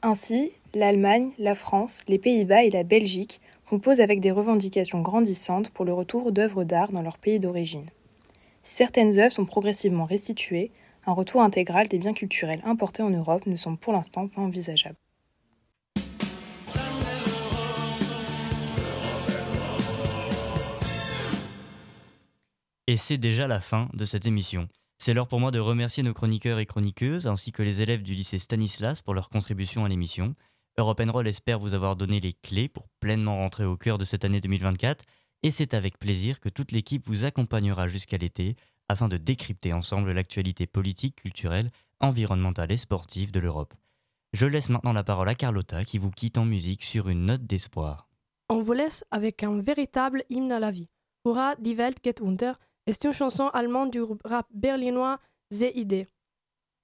Ainsi, 0.01 0.51
l'Allemagne, 0.73 1.31
la 1.37 1.55
France, 1.55 2.01
les 2.07 2.17
Pays-Bas 2.17 2.63
et 2.63 2.69
la 2.69 2.83
Belgique 2.83 3.41
composent 3.65 4.01
avec 4.01 4.19
des 4.19 4.31
revendications 4.31 5.01
grandissantes 5.01 5.69
pour 5.69 5.85
le 5.85 5.93
retour 5.93 6.31
d'œuvres 6.31 6.63
d'art 6.63 6.91
dans 6.91 7.01
leur 7.01 7.17
pays 7.17 7.39
d'origine. 7.39 7.85
Si 8.63 8.75
certaines 8.75 9.17
œuvres 9.17 9.31
sont 9.31 9.45
progressivement 9.45 10.05
restituées, 10.05 10.71
un 11.05 11.13
retour 11.13 11.41
intégral 11.41 11.87
des 11.87 11.97
biens 11.97 12.13
culturels 12.13 12.61
importés 12.63 13.03
en 13.03 13.09
Europe 13.09 13.45
ne 13.45 13.55
semble 13.55 13.77
pour 13.77 13.93
l'instant 13.93 14.27
pas 14.27 14.41
envisageable. 14.41 14.95
Et 22.87 22.97
c'est 22.97 23.17
déjà 23.17 23.47
la 23.47 23.61
fin 23.61 23.87
de 23.93 24.03
cette 24.03 24.25
émission. 24.25 24.67
C'est 25.03 25.15
l'heure 25.15 25.27
pour 25.27 25.39
moi 25.39 25.49
de 25.49 25.57
remercier 25.57 26.03
nos 26.03 26.13
chroniqueurs 26.13 26.59
et 26.59 26.67
chroniqueuses, 26.67 27.25
ainsi 27.25 27.51
que 27.51 27.63
les 27.63 27.81
élèves 27.81 28.03
du 28.03 28.13
lycée 28.13 28.37
Stanislas 28.37 29.01
pour 29.01 29.15
leur 29.15 29.29
contribution 29.29 29.83
à 29.83 29.89
l'émission. 29.89 30.35
Europe 30.77 31.01
Roll 31.07 31.27
espère 31.27 31.57
vous 31.57 31.73
avoir 31.73 31.95
donné 31.95 32.19
les 32.19 32.33
clés 32.33 32.69
pour 32.69 32.87
pleinement 32.99 33.37
rentrer 33.37 33.65
au 33.65 33.77
cœur 33.77 33.97
de 33.97 34.05
cette 34.05 34.25
année 34.25 34.39
2024, 34.39 35.03
et 35.41 35.49
c'est 35.49 35.73
avec 35.73 35.97
plaisir 35.97 36.39
que 36.39 36.49
toute 36.49 36.71
l'équipe 36.71 37.01
vous 37.07 37.25
accompagnera 37.25 37.87
jusqu'à 37.87 38.19
l'été 38.19 38.55
afin 38.89 39.07
de 39.07 39.17
décrypter 39.17 39.73
ensemble 39.73 40.11
l'actualité 40.11 40.67
politique, 40.67 41.15
culturelle, 41.15 41.71
environnementale 41.99 42.71
et 42.71 42.77
sportive 42.77 43.31
de 43.31 43.39
l'Europe. 43.39 43.73
Je 44.33 44.45
laisse 44.45 44.69
maintenant 44.69 44.93
la 44.93 45.03
parole 45.03 45.29
à 45.29 45.33
Carlotta 45.33 45.83
qui 45.83 45.97
vous 45.97 46.11
quitte 46.11 46.37
en 46.37 46.45
musique 46.45 46.83
sur 46.83 47.09
une 47.09 47.25
note 47.25 47.47
d'espoir. 47.47 48.07
On 48.49 48.61
vous 48.61 48.73
laisse 48.73 49.03
avec 49.09 49.41
un 49.41 49.63
véritable 49.63 50.21
hymne 50.29 50.51
à 50.51 50.59
la 50.59 50.69
vie. 50.69 50.89
Hurra, 51.25 51.55
die 51.55 51.75
Welt 51.75 52.03
geht 52.03 52.21
unter 52.21 52.53
est 52.87 53.03
une 53.03 53.13
chanson 53.13 53.47
allemande 53.49 53.91
du 53.91 54.01
rap 54.23 54.47
berlinois 54.53 55.19
ZID, 55.53 56.07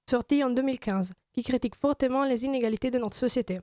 sortie 0.10 0.44
en 0.44 0.50
2015, 0.50 1.14
qui 1.34 1.44
critique 1.44 1.76
fortement 1.76 2.24
les 2.24 2.46
inégalités 2.46 2.92
de 2.92 3.00
notre 3.00 3.18
société? 3.18 3.60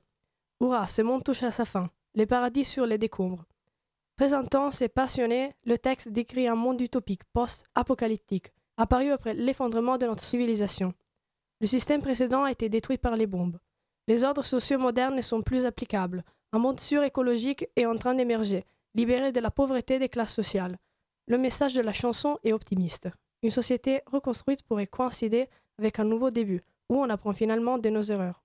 Hurrah, 0.61 0.87
ce 0.87 1.01
monde 1.01 1.23
touche 1.23 1.43
à 1.43 1.51
sa 1.51 1.65
fin, 1.65 1.89
les 2.13 2.25
paradis 2.25 2.65
sur 2.65 2.85
les 2.85 2.97
décombres. 2.97 3.45
Présentant 4.15 4.71
ses 4.71 4.87
passionnés, 4.87 5.53
le 5.65 5.77
texte 5.77 6.09
décrit 6.09 6.47
un 6.47 6.55
monde 6.55 6.79
utopique, 6.79 7.23
post-apocalyptique, 7.33 8.53
apparu 8.77 9.11
après 9.11 9.33
l'effondrement 9.33 9.97
de 9.97 10.05
notre 10.05 10.23
civilisation. 10.23 10.93
Le 11.61 11.67
système 11.67 12.01
précédent 12.01 12.43
a 12.43 12.51
été 12.51 12.69
détruit 12.69 12.97
par 12.97 13.15
les 13.15 13.27
bombes. 13.27 13.59
Les 14.07 14.23
ordres 14.23 14.45
sociaux 14.45 14.77
modernes 14.77 15.15
ne 15.15 15.21
sont 15.21 15.41
plus 15.41 15.65
applicables. 15.65 16.23
Un 16.51 16.59
monde 16.59 16.79
sur-écologique 16.79 17.67
est 17.75 17.85
en 17.85 17.97
train 17.97 18.13
d'émerger, 18.13 18.65
libéré 18.93 19.31
de 19.31 19.39
la 19.39 19.51
pauvreté 19.51 19.99
des 19.99 20.09
classes 20.09 20.33
sociales. 20.33 20.77
Le 21.27 21.39
message 21.39 21.73
de 21.73 21.81
la 21.81 21.91
chanson 21.91 22.37
est 22.43 22.53
optimiste. 22.53 23.09
Une 23.41 23.49
société 23.49 24.01
reconstruite 24.05 24.61
pourrait 24.61 24.85
coïncider 24.85 25.47
avec 25.79 25.97
un 25.97 26.03
nouveau 26.03 26.29
début, 26.29 26.61
où 26.87 26.97
on 26.97 27.09
apprend 27.09 27.33
finalement 27.33 27.79
de 27.79 27.89
nos 27.89 28.03
erreurs. 28.03 28.44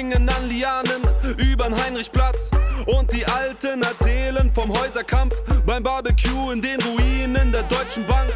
Schwingen 0.00 0.30
an 0.30 0.48
Lianen 0.48 1.02
übern 1.36 1.74
Heinrich 1.74 2.00
hungrig 2.00 2.12
Platz. 2.12 2.50
Und 2.86 3.12
die 3.12 3.24
Alten 3.26 3.82
erzählen 3.82 4.50
vom 4.54 4.72
Häuserkampf 4.72 5.34
beim 5.66 5.82
Barbecue 5.82 6.52
in 6.52 6.62
den 6.62 6.80
Ruinen 6.80 7.52
der 7.52 7.64
Deutschen 7.64 8.06
Bank. 8.06 8.30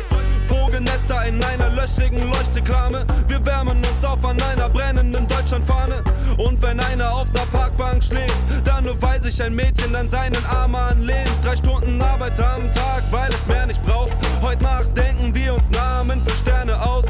Vogelnester 0.46 1.24
in 1.24 1.42
einer 1.42 1.70
löchrigen 1.70 2.30
Leuchtreklame. 2.30 3.06
Wir 3.28 3.44
wärmen 3.46 3.78
uns 3.78 4.04
auf 4.04 4.22
an 4.26 4.40
einer 4.42 4.68
brennenden 4.68 5.26
Deutschlandfahne. 5.26 6.04
Und 6.36 6.60
wenn 6.60 6.80
einer 6.80 7.10
auf 7.14 7.30
der 7.30 7.46
Parkbank 7.56 8.04
schläft, 8.04 8.36
dann 8.64 8.84
nur 8.84 9.00
weil 9.00 9.22
sich 9.22 9.42
ein 9.42 9.54
Mädchen 9.54 9.96
an 9.96 10.08
seinen 10.08 10.44
Arm 10.44 10.74
anlehnt. 10.74 11.32
Drei 11.42 11.56
Stunden 11.56 12.00
Arbeit 12.02 12.38
am 12.40 12.70
Tag, 12.72 13.04
weil 13.10 13.30
es 13.30 13.46
mehr 13.46 13.66
nicht 13.66 13.82
braucht. 13.86 14.12
Heute 14.42 14.62
Nacht 14.62 14.96
denken 14.96 15.34
wir 15.34 15.54
uns 15.54 15.70
Namen 15.70 16.20
für 16.26 16.36
Sterne 16.36 16.78
aus. 16.78 17.06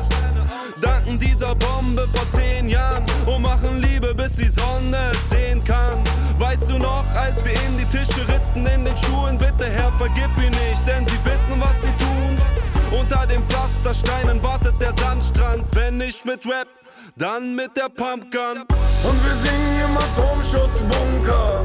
Danken 0.84 1.18
dieser 1.18 1.54
Bombe 1.54 2.06
vor 2.12 2.28
zehn 2.28 2.68
Jahren 2.68 3.04
und 3.24 3.42
machen 3.42 3.80
Liebe, 3.80 4.14
bis 4.14 4.36
die 4.36 4.48
Sonne 4.48 4.98
es 5.12 5.30
sehen 5.30 5.64
kann. 5.64 5.98
Weißt 6.38 6.68
du 6.68 6.78
noch, 6.78 7.04
als 7.14 7.42
wir 7.42 7.52
in 7.52 7.78
die 7.78 7.86
Tische 7.86 8.20
ritzten 8.28 8.66
in 8.66 8.84
den 8.84 8.96
Schuhen, 8.96 9.38
bitte 9.38 9.64
Herr, 9.64 9.90
vergib 9.92 10.30
ihn 10.36 10.50
nicht, 10.50 10.86
denn 10.86 11.06
sie 11.06 11.18
wissen, 11.24 11.58
was 11.58 11.80
sie 11.80 12.04
tun. 12.04 13.00
Unter 13.00 13.26
den 13.26 13.42
Pflastersteinen 13.44 14.42
wartet 14.42 14.74
der 14.80 14.92
Sandstrand, 14.98 15.64
wenn 15.72 15.96
nicht 15.96 16.26
mit 16.26 16.44
Rap, 16.46 16.68
dann 17.16 17.54
mit 17.54 17.76
der 17.76 17.88
Pumpgun. 17.88 18.64
Und 19.04 19.24
wir 19.24 19.34
singen 19.34 19.80
im 19.84 19.96
Atomschutzbunker. 19.96 21.64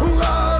Hurra, 0.00 0.53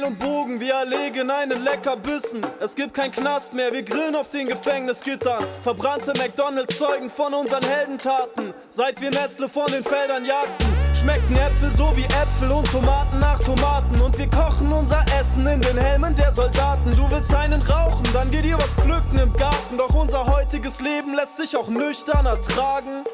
Pfeil 0.00 0.04
und 0.04 0.18
Bogen, 0.18 0.60
wir 0.60 0.74
erlegen 0.74 1.30
einen 1.30 1.62
Leckerbissen. 1.62 2.40
Es 2.60 2.74
gibt 2.74 2.94
kein 2.94 3.12
Knast 3.12 3.52
mehr, 3.52 3.72
wir 3.72 3.82
grillen 3.82 4.14
auf 4.14 4.30
den 4.30 4.46
Gefängnisgittern. 4.46 5.44
Verbrannte 5.62 6.12
McDonalds 6.18 6.78
zeugen 6.78 7.10
von 7.10 7.34
unseren 7.34 7.64
Heldentaten. 7.64 8.54
Seit 8.70 9.00
wir 9.00 9.10
Nestle 9.10 9.48
von 9.48 9.66
den 9.70 9.82
Feldern 9.82 10.24
jagten, 10.24 10.66
schmecken 10.94 11.36
Äpfel 11.36 11.70
so 11.70 11.92
wie 11.96 12.04
Äpfel 12.04 12.50
und 12.50 12.70
Tomaten 12.70 13.18
nach 13.18 13.38
Tomaten. 13.40 14.00
Und 14.00 14.16
wir 14.18 14.28
kochen 14.30 14.72
unser 14.72 15.04
Essen 15.20 15.46
in 15.46 15.60
den 15.60 15.76
Helmen 15.76 16.14
der 16.14 16.32
Soldaten. 16.32 16.94
Du 16.96 17.10
willst 17.10 17.34
einen 17.34 17.62
rauchen, 17.62 18.06
dann 18.12 18.30
geh 18.30 18.42
dir 18.42 18.56
was 18.56 18.74
pflücken 18.74 19.18
im 19.18 19.32
Garten. 19.36 19.76
Doch 19.76 19.94
unser 19.94 20.26
heutiges 20.26 20.80
Leben 20.80 21.14
lässt 21.14 21.36
sich 21.36 21.56
auch 21.56 21.68
nüchtern 21.68 22.26
ertragen. 22.26 23.04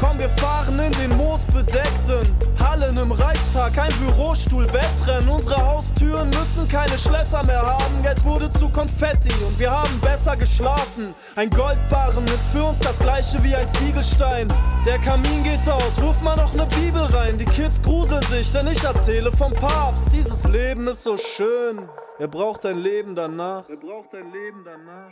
Komm, 0.00 0.18
wir 0.18 0.28
fahren 0.30 0.78
in 0.78 0.92
den 0.92 1.16
moosbedeckten 1.16 2.36
Hallen 2.60 2.96
im 2.96 3.10
Reichstag, 3.10 3.76
ein 3.78 3.92
Bürostuhl, 3.98 4.64
Wettrennen. 4.72 5.28
Unsere 5.28 5.56
Haustüren 5.56 6.30
müssen 6.30 6.68
keine 6.68 6.96
Schlösser 6.96 7.42
mehr 7.44 7.62
haben. 7.62 8.02
Geld 8.02 8.22
wurde 8.24 8.48
zu 8.50 8.68
Konfetti 8.68 9.32
und 9.44 9.58
wir 9.58 9.70
haben 9.70 10.00
besser 10.00 10.36
geschlafen. 10.36 11.14
Ein 11.34 11.50
Goldbarren 11.50 12.24
ist 12.26 12.46
für 12.50 12.62
uns 12.62 12.78
das 12.78 12.98
gleiche 12.98 13.42
wie 13.42 13.56
ein 13.56 13.68
Ziegelstein. 13.68 14.46
Der 14.86 14.98
Kamin 14.98 15.42
geht 15.42 15.68
aus, 15.68 16.00
wirf 16.00 16.20
mal 16.22 16.36
noch 16.36 16.54
ne 16.54 16.66
Bibel 16.80 17.02
rein. 17.02 17.36
Die 17.36 17.44
Kids 17.44 17.82
gruseln 17.82 18.22
sich, 18.22 18.52
denn 18.52 18.68
ich 18.68 18.82
erzähle 18.84 19.32
vom 19.32 19.52
Papst. 19.52 20.12
Dieses 20.12 20.44
Leben 20.44 20.86
ist 20.86 21.02
so 21.02 21.16
schön. 21.16 21.88
Er 22.20 22.28
braucht 22.28 22.64
ein 22.66 22.78
Leben 22.78 23.14
danach. 23.14 23.68
Er 23.68 23.76
braucht 23.76 24.14
ein 24.14 24.32
Leben 24.32 24.64
danach. 24.64 25.10